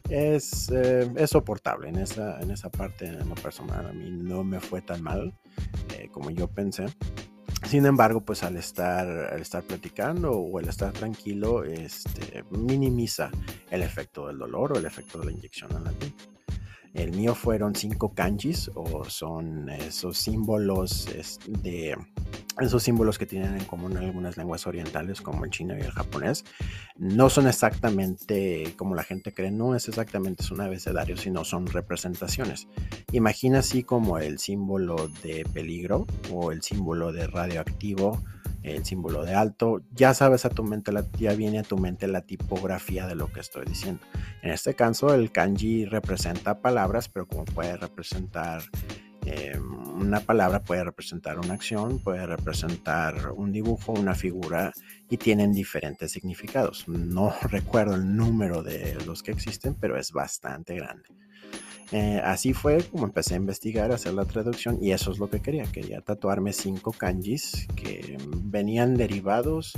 es, 0.10 0.72
eh, 0.72 1.12
es 1.16 1.30
soportable 1.30 1.90
en 1.90 1.98
esa, 1.98 2.40
en 2.40 2.52
esa 2.52 2.70
parte, 2.70 3.06
en 3.06 3.30
lo 3.30 3.36
personal. 3.36 3.88
A 3.88 3.94
mí 3.94 4.10
no 4.10 4.44
me 4.44 4.60
fue 4.60 4.82
tan 4.82 5.04
mal 5.04 5.34
como 6.12 6.32
yo 6.32 6.48
pensé. 6.48 6.86
Sin 7.68 7.86
embargo, 7.86 8.22
pues 8.22 8.44
al 8.44 8.58
estar, 8.58 9.08
al 9.08 9.42
estar 9.42 9.64
platicando 9.64 10.32
o 10.32 10.60
al 10.60 10.70
estar 10.70 10.94
tranquilo, 10.94 11.64
este, 11.64 12.44
minimiza 12.52 13.32
el 13.72 13.82
efecto 13.82 14.28
del 14.28 14.38
dolor 14.38 14.74
o 14.74 14.78
el 14.78 14.86
efecto 14.86 15.20
de 15.20 15.26
la 15.26 15.32
inyección 15.32 15.72
en 15.72 15.84
la 15.84 15.92
piel. 15.92 16.14
El 16.96 17.12
mío 17.12 17.36
fueron 17.36 17.76
cinco 17.76 18.14
kanjis 18.14 18.72
o 18.74 19.04
son 19.04 19.70
esos 19.70 20.18
símbolos 20.18 21.08
de 21.62 21.96
esos 22.62 22.84
símbolos 22.84 23.18
que 23.18 23.26
tienen 23.26 23.58
en 23.58 23.66
común 23.66 23.98
algunas 23.98 24.38
lenguas 24.38 24.66
orientales 24.66 25.20
como 25.20 25.44
el 25.44 25.52
chino 25.52 25.78
y 25.78 25.82
el 25.82 25.92
japonés 25.92 26.46
no 26.96 27.30
son 27.30 27.48
exactamente 27.48 28.74
como 28.78 28.96
la 28.96 29.04
gente 29.04 29.34
cree, 29.34 29.52
no 29.52 29.76
es 29.76 29.90
exactamente 29.90 30.46
un 30.52 30.62
abecedario, 30.62 31.18
sino 31.18 31.44
son 31.44 31.68
representaciones. 31.68 32.70
Imagina 33.12 33.60
así 33.60 33.84
como 33.84 34.18
el 34.18 34.40
símbolo 34.40 35.10
de 35.22 35.46
peligro 35.54 36.08
o 36.32 36.54
el 36.54 36.62
símbolo 36.62 37.12
de 37.12 37.28
radioactivo, 37.28 38.24
el 38.66 38.86
símbolo 38.86 39.24
de 39.24 39.34
alto, 39.34 39.82
ya 39.92 40.14
sabes 40.14 40.46
a 40.46 40.50
tu 40.50 40.64
mente, 40.64 40.92
ya 41.18 41.34
viene 41.34 41.60
a 41.60 41.64
tu 41.64 41.78
mente 41.78 42.08
la 42.08 42.22
tipografía 42.22 43.08
de 43.08 43.16
lo 43.16 43.32
que 43.32 43.40
estoy 43.40 43.66
diciendo. 43.66 44.02
En 44.42 44.52
este 44.52 44.74
caso, 44.74 45.14
el 45.14 45.32
kanji 45.32 45.86
representa 45.86 46.62
palabras, 46.62 47.10
pero 47.10 47.28
como 47.28 47.46
puede 47.46 47.78
representar 47.78 48.64
eh, 49.26 49.58
una 49.58 50.20
palabra 50.20 50.62
puede 50.62 50.84
representar 50.84 51.40
una 51.40 51.56
acción, 51.56 51.98
puede 51.98 52.28
representar 52.28 53.32
un 53.32 53.52
dibujo, 53.52 53.92
una 53.92 54.14
figura 54.14 54.72
y 55.10 55.18
tienen 55.18 55.52
diferentes 55.52 56.12
significados. 56.12 56.88
No 56.88 57.34
recuerdo 57.50 57.96
el 57.96 58.16
número 58.16 58.62
de 58.62 58.96
los 59.06 59.24
que 59.24 59.32
existen, 59.32 59.74
pero 59.74 59.98
es 59.98 60.12
bastante 60.12 60.76
grande. 60.76 61.10
Eh, 61.92 62.20
así 62.24 62.54
fue 62.54 62.84
como 62.84 63.06
empecé 63.06 63.36
a 63.36 63.38
investigar, 63.38 63.92
a 63.92 63.96
hacer 63.96 64.14
la 64.14 64.26
traducción 64.26 64.80
y 64.82 64.92
eso 64.92 65.12
es 65.12 65.20
lo 65.20 65.30
que 65.30 65.42
quería. 65.42 65.64
Quería 65.64 66.02
tatuarme 66.02 66.54
cinco 66.54 66.92
kanjis 66.92 67.68
que 67.76 68.18
venían 68.44 68.96
derivados. 68.96 69.74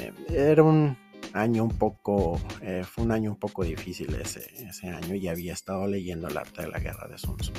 Eh, 0.00 0.12
era 0.30 0.62
un 0.62 0.96
año 1.32 1.64
un 1.64 1.76
poco, 1.76 2.40
fue 2.84 3.04
un 3.04 3.10
año 3.10 3.30
un 3.32 3.38
poco 3.38 3.64
difícil 3.64 4.14
ese, 4.14 4.46
ese 4.68 4.88
año 4.88 5.14
y 5.14 5.26
había 5.26 5.52
estado 5.52 5.86
leyendo 5.88 6.28
el 6.28 6.36
arte 6.36 6.62
de 6.62 6.68
la 6.68 6.78
guerra 6.78 7.08
de 7.08 7.18
Sun 7.18 7.36
Tzu 7.38 7.52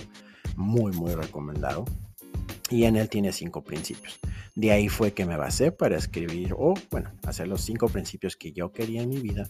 muy, 0.56 0.92
muy 0.94 1.14
recomendado. 1.14 1.86
Y 2.70 2.86
en 2.86 2.96
él 2.96 3.10
tiene 3.10 3.32
cinco 3.32 3.64
principios. 3.64 4.20
De 4.56 4.72
ahí 4.72 4.88
fue 4.88 5.12
que 5.12 5.26
me 5.26 5.36
basé 5.36 5.74
para 5.74 5.98
escribir 5.98 6.54
o, 6.58 6.74
bueno, 6.90 7.12
hacer 7.28 7.48
los 7.48 7.60
cinco 7.60 7.90
principios 7.90 8.38
que 8.38 8.54
yo 8.54 8.72
quería 8.72 9.02
en 9.02 9.10
mi 9.10 9.18
vida 9.18 9.50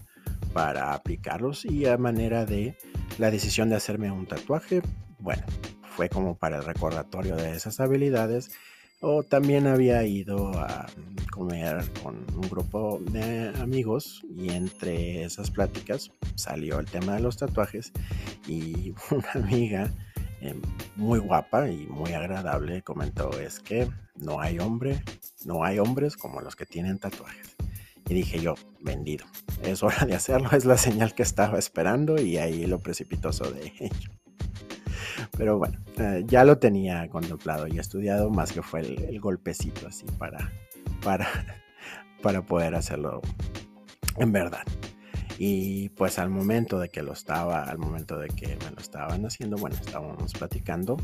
para 0.52 0.94
aplicarlos 0.94 1.64
y 1.64 1.86
a 1.86 1.96
manera 1.98 2.46
de 2.46 2.76
la 3.20 3.30
decisión 3.30 3.70
de 3.70 3.76
hacerme 3.76 4.12
un 4.12 4.26
tatuaje, 4.26 4.82
bueno, 5.20 5.44
fue 5.96 6.10
como 6.10 6.36
para 6.36 6.58
el 6.58 6.66
recordatorio 6.66 7.36
de 7.36 7.56
esas 7.56 7.80
habilidades. 7.80 8.52
O 9.02 9.22
también 9.22 9.68
había 9.68 10.04
ido 10.06 10.58
a 10.58 10.88
comer 11.32 11.84
con 12.02 12.26
un 12.34 12.50
grupo 12.50 13.00
de 13.12 13.50
amigos 13.62 14.26
y 14.36 14.50
entre 14.50 15.24
esas 15.24 15.52
pláticas 15.52 16.10
salió 16.34 16.80
el 16.80 16.88
tema 16.88 17.14
de 17.16 17.22
los 17.22 17.38
tatuajes 17.38 17.92
y 18.48 18.94
una 19.12 19.32
amiga 19.34 19.92
Em, 20.46 20.62
muy 20.96 21.18
guapa 21.18 21.70
y 21.70 21.88
muy 21.88 22.14
agradable 22.14 22.84
comentó 22.84 23.32
es 23.40 23.60
que 23.60 23.90
no 24.16 24.40
hay 24.40 24.60
hombre, 24.60 25.02
no 25.44 25.64
hay 25.64 25.80
hombres 25.80 26.16
como 26.16 26.40
los 26.40 26.56
que 26.56 26.68
tienen 26.68 27.00
tatuajes. 27.00 27.56
Y 28.08 28.14
dije 28.14 28.40
yo, 28.40 28.54
vendido, 28.80 29.26
es 29.64 29.82
hora 29.82 30.06
de 30.06 30.14
hacerlo, 30.14 30.52
es 30.52 30.66
la 30.66 30.78
señal 30.78 31.16
que 31.16 31.24
estaba 31.24 31.58
esperando 31.58 32.22
y 32.22 32.38
ahí 32.38 32.68
lo 32.68 32.78
precipitoso 32.78 33.50
de 33.50 33.74
ello. 33.80 34.12
Pero 35.36 35.58
bueno, 35.58 35.80
eh, 35.98 36.24
ya 36.28 36.46
lo 36.46 36.60
tenía 36.60 37.10
contemplado 37.10 37.68
y 37.68 37.80
estudiado, 37.80 38.30
más 38.30 38.52
que 38.52 38.62
fue 38.62 38.82
el, 38.82 39.20
golpecito 39.20 39.88
así 39.88 40.06
para, 40.20 40.52
para, 41.04 41.28
para 42.22 42.46
poder 42.46 42.76
hacerlo 42.76 43.22
en 44.18 44.32
verdad. 44.32 44.64
Y 45.38 45.90
pues 45.90 46.18
al 46.20 46.30
momento 46.30 46.80
de 46.80 46.90
que 46.90 47.04
lo 47.04 47.14
estaba, 47.14 47.64
al 47.64 47.78
momento 47.78 48.18
de 48.18 48.30
que 48.30 48.48
me 48.48 48.72
lo 48.72 48.80
estaban 48.80 49.26
haciendo, 49.26 49.58
bueno, 49.58 49.76
estábamos 49.76 50.34
platicando, 50.34 50.98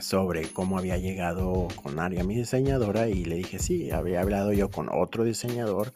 sobre 0.00 0.48
cómo 0.48 0.78
había 0.78 0.96
llegado 0.96 1.68
con 1.82 1.98
Aria, 1.98 2.24
mi 2.24 2.36
diseñadora, 2.36 3.08
y 3.08 3.24
le 3.24 3.36
dije, 3.36 3.58
sí, 3.58 3.90
había 3.90 4.20
hablado 4.20 4.52
yo 4.52 4.70
con 4.70 4.88
otro 4.90 5.24
diseñador 5.24 5.92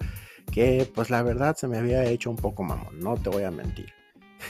que 0.50 0.90
pues 0.92 1.08
la 1.10 1.22
verdad 1.22 1.56
se 1.56 1.68
me 1.68 1.78
había 1.78 2.04
hecho 2.04 2.30
un 2.30 2.36
poco 2.36 2.62
mamón, 2.62 2.98
no 3.00 3.16
te 3.16 3.30
voy 3.30 3.44
a 3.44 3.50
mentir. 3.50 3.92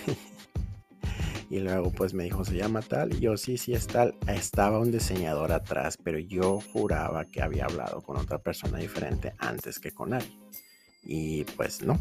y 1.51 1.61
luego 1.61 1.93
pues 1.93 2.15
me 2.15 2.25
dijo, 2.25 2.45
se 2.45 2.57
llama 2.57 2.83
tal, 2.83 3.15
y 3.15 3.21
yo 3.21 3.37
sí, 3.37 3.59
sí 3.59 3.75
es 3.75 3.87
tal, 3.87 4.15
estaba 4.27 4.79
un 4.79 4.91
diseñador 4.91 5.53
atrás, 5.53 5.99
pero 6.03 6.19
yo 6.19 6.61
juraba 6.73 7.25
que 7.25 7.43
había 7.43 7.67
hablado 7.67 8.01
con 8.01 8.17
otra 8.17 8.39
persona 8.39 8.79
diferente 8.79 9.35
antes 9.39 9.79
que 9.79 9.93
con 9.93 10.15
Ari. 10.15 10.39
Y 11.05 11.45
pues 11.45 11.83
no, 11.83 11.99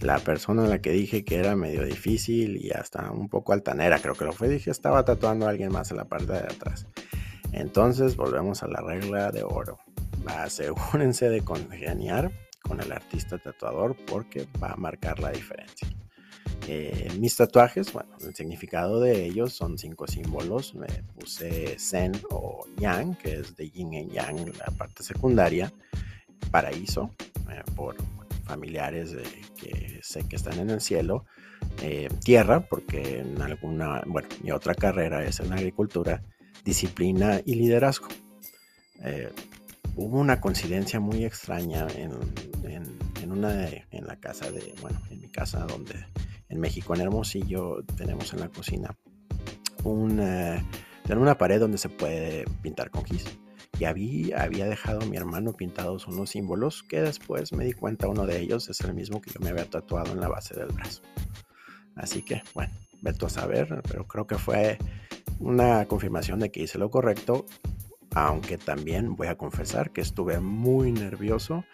la 0.00 0.18
persona 0.18 0.64
a 0.64 0.68
la 0.68 0.80
que 0.80 0.90
dije 0.90 1.24
que 1.24 1.36
era 1.36 1.56
medio 1.56 1.84
difícil 1.84 2.56
y 2.56 2.70
hasta 2.70 3.10
un 3.10 3.28
poco 3.28 3.52
altanera, 3.52 3.98
creo 3.98 4.14
que 4.14 4.24
lo 4.24 4.32
fue, 4.32 4.48
dije, 4.48 4.70
estaba 4.70 5.04
tatuando 5.04 5.46
a 5.46 5.50
alguien 5.50 5.72
más 5.72 5.90
en 5.90 5.96
la 5.96 6.04
parte 6.04 6.32
de 6.32 6.40
atrás. 6.40 6.86
Entonces 7.52 8.16
volvemos 8.16 8.62
a 8.62 8.68
la 8.68 8.80
regla 8.80 9.30
de 9.30 9.42
oro. 9.42 9.78
Asegúrense 10.26 11.30
de 11.30 11.42
congeniar 11.42 12.30
con 12.62 12.80
el 12.80 12.92
artista 12.92 13.38
tatuador 13.38 13.96
porque 14.06 14.46
va 14.62 14.72
a 14.72 14.76
marcar 14.76 15.20
la 15.20 15.30
diferencia. 15.30 15.88
Eh, 16.68 17.08
mis 17.20 17.36
tatuajes, 17.36 17.92
bueno, 17.92 18.16
el 18.20 18.34
significado 18.34 19.00
de 19.00 19.24
ellos 19.24 19.52
son 19.52 19.78
cinco 19.78 20.06
símbolos. 20.08 20.74
Me 20.74 20.88
puse 21.14 21.78
Zen 21.78 22.12
o 22.30 22.66
Yang, 22.78 23.16
que 23.18 23.34
es 23.36 23.56
de 23.56 23.70
Yin 23.70 23.94
y 23.94 24.08
Yang, 24.08 24.58
la 24.58 24.72
parte 24.76 25.04
secundaria. 25.04 25.72
Paraíso, 26.50 27.14
eh, 27.50 27.62
por 27.76 27.96
familiares 28.46 29.14
que 29.60 30.00
sé 30.02 30.26
que 30.28 30.36
están 30.36 30.58
en 30.58 30.70
el 30.70 30.80
cielo. 30.80 31.24
Eh, 31.82 32.08
tierra, 32.24 32.60
porque 32.60 33.20
en 33.20 33.40
alguna, 33.42 34.02
bueno, 34.06 34.28
mi 34.42 34.50
otra 34.50 34.74
carrera 34.74 35.24
es 35.24 35.40
en 35.40 35.52
agricultura, 35.52 36.22
disciplina 36.64 37.40
y 37.44 37.54
liderazgo. 37.54 38.08
Eh, 39.02 39.30
hubo 39.96 40.18
una 40.18 40.40
coincidencia 40.40 41.00
muy 41.00 41.24
extraña 41.24 41.86
en, 41.96 42.12
en, 42.64 43.32
una, 43.32 43.68
en 43.68 44.06
la 44.06 44.16
casa 44.16 44.50
de, 44.50 44.74
bueno, 44.80 45.00
en 45.10 45.20
mi 45.20 45.28
casa 45.28 45.66
donde 45.66 46.06
en 46.48 46.60
México, 46.60 46.94
en 46.94 47.00
Hermosillo, 47.00 47.82
tenemos 47.96 48.32
en 48.32 48.40
la 48.40 48.48
cocina 48.48 48.96
una, 49.82 50.64
una 51.08 51.38
pared 51.38 51.60
donde 51.60 51.78
se 51.78 51.88
puede 51.88 52.44
pintar 52.62 52.90
con 52.90 53.04
gis 53.04 53.24
y 53.78 53.84
había, 53.84 54.66
dejado 54.66 55.02
a 55.02 55.06
mi 55.06 55.16
hermano 55.16 55.52
pintados 55.52 56.06
unos 56.06 56.30
símbolos 56.30 56.82
que 56.82 57.02
después 57.02 57.52
me 57.52 57.64
di 57.64 57.72
cuenta 57.72 58.08
uno 58.08 58.26
de 58.26 58.40
ellos 58.40 58.68
es 58.68 58.80
el 58.80 58.94
mismo 58.94 59.20
que 59.20 59.30
yo 59.30 59.40
me 59.40 59.50
había 59.50 59.68
tatuado 59.68 60.12
en 60.12 60.20
la 60.20 60.28
base 60.28 60.54
del 60.54 60.68
brazo. 60.68 61.02
Así 61.94 62.22
que, 62.22 62.42
bueno, 62.54 62.72
veto 63.02 63.26
a 63.26 63.30
saber, 63.30 63.82
pero 63.88 64.06
creo 64.06 64.26
que 64.26 64.36
fue 64.36 64.78
una 65.38 65.86
confirmación 65.86 66.40
de 66.40 66.50
que 66.50 66.62
hice 66.62 66.78
lo 66.78 66.90
correcto, 66.90 67.46
aunque 68.14 68.58
también 68.58 69.16
voy 69.16 69.28
a 69.28 69.36
confesar 69.36 69.92
que 69.92 70.00
estuve 70.00 70.40
muy 70.40 70.92
nervioso 70.92 71.64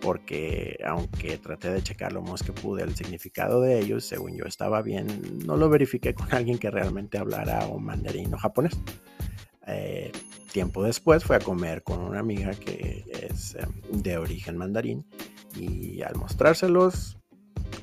porque 0.00 0.78
aunque 0.84 1.38
traté 1.38 1.70
de 1.70 1.82
checar 1.82 2.12
lo 2.12 2.20
más 2.20 2.42
que 2.42 2.52
pude 2.52 2.82
el 2.82 2.94
significado 2.94 3.62
de 3.62 3.78
ellos, 3.78 4.04
según 4.04 4.36
yo 4.36 4.44
estaba 4.44 4.82
bien, 4.82 5.06
no 5.46 5.56
lo 5.56 5.70
verifiqué 5.70 6.12
con 6.12 6.32
alguien 6.34 6.58
que 6.58 6.70
realmente 6.70 7.18
hablara 7.18 7.66
o 7.66 7.78
mandarín 7.78 8.34
o 8.34 8.38
japonés. 8.38 8.78
Eh, 9.66 10.12
tiempo 10.52 10.82
después 10.82 11.24
fue 11.24 11.36
a 11.36 11.40
comer 11.40 11.82
con 11.82 12.00
una 12.00 12.20
amiga 12.20 12.52
que 12.54 13.04
es 13.12 13.56
em, 13.56 14.00
de 14.02 14.16
origen 14.16 14.56
mandarín 14.56 15.04
y 15.54 16.02
al 16.02 16.14
mostrárselos 16.14 17.18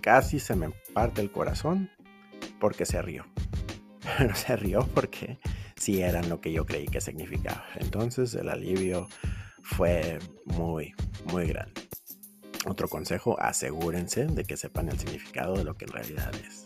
casi 0.02 0.40
se 0.40 0.56
me 0.56 0.72
parte 0.94 1.22
el 1.22 1.32
corazón 1.32 1.90
porque 2.60 2.86
se 2.86 3.02
rió. 3.02 3.26
Pero 4.18 4.36
se 4.36 4.56
rió 4.56 4.88
porque 4.94 5.40
sí 5.76 6.02
eran 6.02 6.30
lo 6.30 6.42
que 6.42 6.52
yo 6.52 6.66
creí 6.66 6.86
que 6.86 7.02
significaba. 7.02 7.66
Entonces 7.76 8.34
el 8.36 8.50
alivio 8.50 9.08
fue 9.62 10.20
muy, 10.46 10.94
muy 11.26 11.48
grande. 11.48 11.82
Otro 12.66 12.88
consejo, 12.88 13.38
asegúrense 13.40 14.26
de 14.26 14.46
que 14.46 14.56
sepan 14.56 14.90
el 14.90 14.98
significado 14.98 15.56
de 15.56 15.66
lo 15.66 15.76
que 15.76 15.86
en 15.86 15.92
realidad 15.92 16.32
es. 16.48 16.64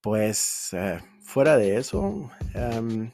Pues 0.00 0.70
eh, 0.72 0.98
fuera 1.20 1.56
de 1.56 1.76
eso, 1.76 2.28
em, 2.54 3.12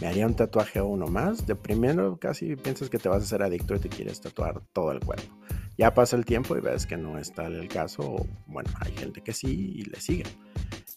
me 0.00 0.06
haría 0.06 0.26
un 0.26 0.34
tatuaje 0.34 0.80
o 0.80 0.86
uno 0.86 1.06
más. 1.06 1.46
De 1.46 1.54
primero 1.54 2.18
casi 2.18 2.56
piensas 2.56 2.90
que 2.90 2.98
te 2.98 3.08
vas 3.08 3.22
a 3.22 3.24
hacer 3.24 3.42
adicto 3.42 3.74
y 3.74 3.78
te 3.78 3.88
quieres 3.88 4.20
tatuar 4.20 4.62
todo 4.72 4.92
el 4.92 5.00
cuerpo. 5.00 5.34
Ya 5.78 5.92
pasa 5.92 6.16
el 6.16 6.24
tiempo 6.24 6.56
y 6.56 6.60
ves 6.60 6.86
que 6.86 6.96
no 6.96 7.18
es 7.18 7.32
tal 7.32 7.54
el 7.54 7.68
caso. 7.68 8.26
bueno, 8.46 8.70
hay 8.80 8.92
gente 8.92 9.20
que 9.22 9.32
sí 9.32 9.74
y 9.76 9.84
le 9.84 10.00
siguen. 10.00 10.28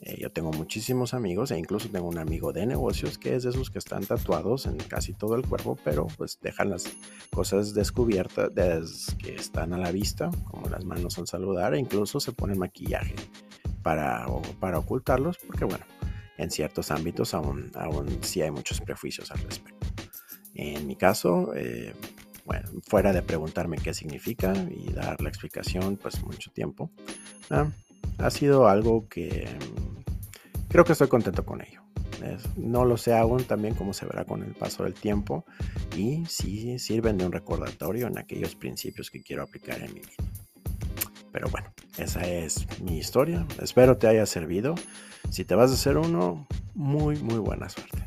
Eh, 0.02 0.18
yo 0.18 0.32
tengo 0.32 0.52
muchísimos 0.52 1.14
amigos 1.14 1.52
e 1.52 1.60
incluso 1.60 1.90
tengo 1.90 2.08
un 2.08 2.18
amigo 2.18 2.54
de 2.54 2.66
negocios 2.66 3.18
que 3.18 3.36
es 3.36 3.44
de 3.44 3.50
esos 3.50 3.70
que 3.70 3.80
están 3.80 4.06
tatuados 4.06 4.66
en 4.66 4.78
casi 4.78 5.14
todo 5.14 5.36
el 5.36 5.46
cuerpo, 5.46 5.78
pero 5.84 6.08
pues 6.18 6.40
dejan 6.42 6.70
las 6.70 6.86
cosas 7.32 7.74
descubiertas 7.74 8.50
que 9.18 9.36
están 9.36 9.74
a 9.74 9.78
la 9.78 9.92
vista, 9.92 10.30
como 10.46 10.70
las 10.70 10.86
manos 10.86 11.18
al 11.18 11.28
saludar, 11.28 11.74
e 11.74 11.80
incluso 11.80 12.22
se 12.22 12.32
ponen 12.32 12.60
maquillaje 12.60 13.16
para, 13.84 14.26
para 14.62 14.80
ocultarlos, 14.80 15.38
porque 15.46 15.66
bueno, 15.66 15.84
en 16.40 16.50
ciertos 16.50 16.90
ámbitos 16.90 17.34
aún, 17.34 17.70
aún 17.76 18.08
sí 18.22 18.42
hay 18.42 18.50
muchos 18.50 18.80
prejuicios 18.80 19.30
al 19.32 19.40
respecto. 19.40 19.86
En 20.56 20.88
mi 20.88 20.96
caso, 20.96 21.54
eh, 21.54 21.94
bueno, 22.46 22.70
fuera 22.88 23.12
de 23.14 23.22
preguntarme 23.22 23.78
qué 23.78 23.94
significa 23.94 24.54
y 24.72 24.92
dar 24.94 25.22
la 25.22 25.30
explicación, 25.30 25.98
pues 25.98 26.24
mucho 26.24 26.50
tiempo, 26.52 26.90
ah, 27.50 27.70
ha 28.18 28.30
sido 28.30 28.70
algo 28.70 29.08
que 29.10 29.48
mm, 29.48 30.68
creo 30.70 30.86
que 30.86 30.94
estoy 30.94 31.10
contento 31.10 31.46
con 31.46 31.62
ello. 31.62 31.82
no 32.56 32.86
lo 32.86 32.98
sé 32.98 33.16
aún 33.16 33.44
también 33.44 33.76
como 33.76 33.94
se 33.94 34.06
verá 34.06 34.26
con 34.26 34.44
el 34.44 34.54
paso 34.54 34.84
del 34.84 34.94
tiempo 34.94 35.46
y 35.96 36.26
sí 36.28 36.80
sirven 36.80 37.18
de 37.18 37.26
un 37.26 37.32
recordatorio 37.32 38.08
en 38.08 38.18
aquellos 38.18 38.56
principios 38.56 39.10
que 39.10 39.22
quiero 39.22 39.44
aplicar 39.44 39.82
en 39.82 39.94
mi 39.94 40.00
vida. 40.00 40.49
Esa 42.00 42.22
es 42.22 42.66
mi 42.82 42.98
historia. 42.98 43.46
Espero 43.62 43.98
te 43.98 44.08
haya 44.08 44.26
servido. 44.26 44.76
Si 45.30 45.44
te 45.44 45.54
vas 45.54 45.70
a 45.72 45.74
hacer 45.74 45.98
uno, 45.98 46.48
muy, 46.74 47.18
muy 47.18 47.40
buena 47.40 47.68
suerte. 47.68 48.06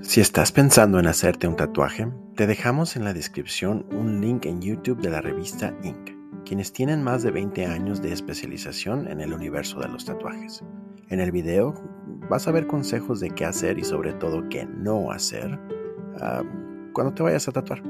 Si 0.00 0.20
estás 0.20 0.52
pensando 0.52 0.98
en 0.98 1.06
hacerte 1.06 1.46
un 1.46 1.56
tatuaje, 1.56 2.08
te 2.36 2.46
dejamos 2.46 2.96
en 2.96 3.04
la 3.04 3.12
descripción 3.12 3.84
un 3.90 4.20
link 4.20 4.46
en 4.46 4.62
YouTube 4.62 5.02
de 5.02 5.10
la 5.10 5.20
revista 5.20 5.76
Inc., 5.82 6.12
quienes 6.46 6.72
tienen 6.72 7.02
más 7.02 7.22
de 7.22 7.30
20 7.30 7.66
años 7.66 8.00
de 8.00 8.12
especialización 8.12 9.08
en 9.08 9.20
el 9.20 9.34
universo 9.34 9.80
de 9.80 9.88
los 9.88 10.04
tatuajes. 10.04 10.62
En 11.10 11.20
el 11.20 11.32
video 11.32 11.74
vas 12.28 12.48
a 12.48 12.52
ver 12.52 12.66
consejos 12.66 13.20
de 13.20 13.30
qué 13.30 13.44
hacer 13.44 13.78
y 13.78 13.84
sobre 13.84 14.12
todo 14.14 14.48
qué 14.48 14.66
no 14.66 15.10
hacer 15.10 15.58
cuando 16.92 17.12
te 17.14 17.22
vayas 17.22 17.48
a 17.48 17.52
tatuar. 17.52 17.82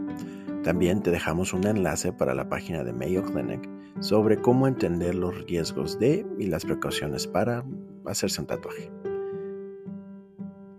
También 0.62 1.03
te 1.03 1.11
dejamos 1.11 1.53
un 1.53 1.66
enlace 1.66 2.12
para 2.12 2.35
la 2.35 2.49
página 2.49 2.85
de 2.85 2.92
Mayo 2.92 3.23
Clinic 3.23 3.68
sobre 4.01 4.40
cómo 4.40 4.66
entender 4.66 5.14
los 5.14 5.44
riesgos 5.44 5.99
de 5.99 6.27
y 6.38 6.47
las 6.47 6.64
precauciones 6.64 7.27
para 7.27 7.64
hacerse 8.07 8.40
un 8.40 8.47
tatuaje. 8.47 8.90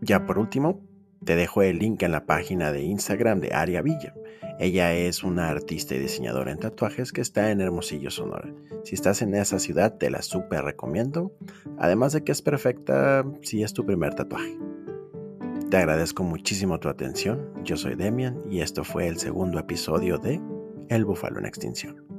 Ya 0.01 0.25
por 0.25 0.39
último, 0.39 0.81
te 1.25 1.35
dejo 1.35 1.63
el 1.63 1.79
link 1.79 2.03
en 2.03 2.11
la 2.11 2.25
página 2.25 2.71
de 2.71 2.83
Instagram 2.83 3.39
de 3.39 3.53
Aria 3.53 3.81
Villa. 3.81 4.13
Ella 4.59 4.93
es 4.93 5.23
una 5.23 5.49
artista 5.49 5.95
y 5.95 5.99
diseñadora 5.99 6.51
en 6.51 6.59
tatuajes 6.59 7.11
que 7.11 7.19
está 7.19 7.51
en 7.51 7.59
Hermosillo, 7.59 8.09
Sonora. 8.09 8.53
Si 8.83 8.95
estás 8.95 9.21
en 9.21 9.33
esa 9.33 9.59
ciudad, 9.59 9.97
te 9.97 10.09
la 10.09 10.21
súper 10.21 10.63
recomiendo. 10.63 11.33
Además 11.77 12.13
de 12.13 12.23
que 12.23 12.31
es 12.31 12.41
perfecta 12.41 13.25
si 13.41 13.63
es 13.63 13.73
tu 13.73 13.85
primer 13.85 14.13
tatuaje. 14.13 14.57
Te 15.69 15.77
agradezco 15.77 16.23
muchísimo 16.23 16.79
tu 16.79 16.88
atención. 16.88 17.51
Yo 17.63 17.75
soy 17.75 17.95
Demian 17.95 18.39
y 18.49 18.61
esto 18.61 18.83
fue 18.83 19.07
el 19.07 19.17
segundo 19.17 19.59
episodio 19.59 20.19
de 20.19 20.39
El 20.89 21.05
Búfalo 21.05 21.39
en 21.39 21.47
Extinción. 21.47 22.14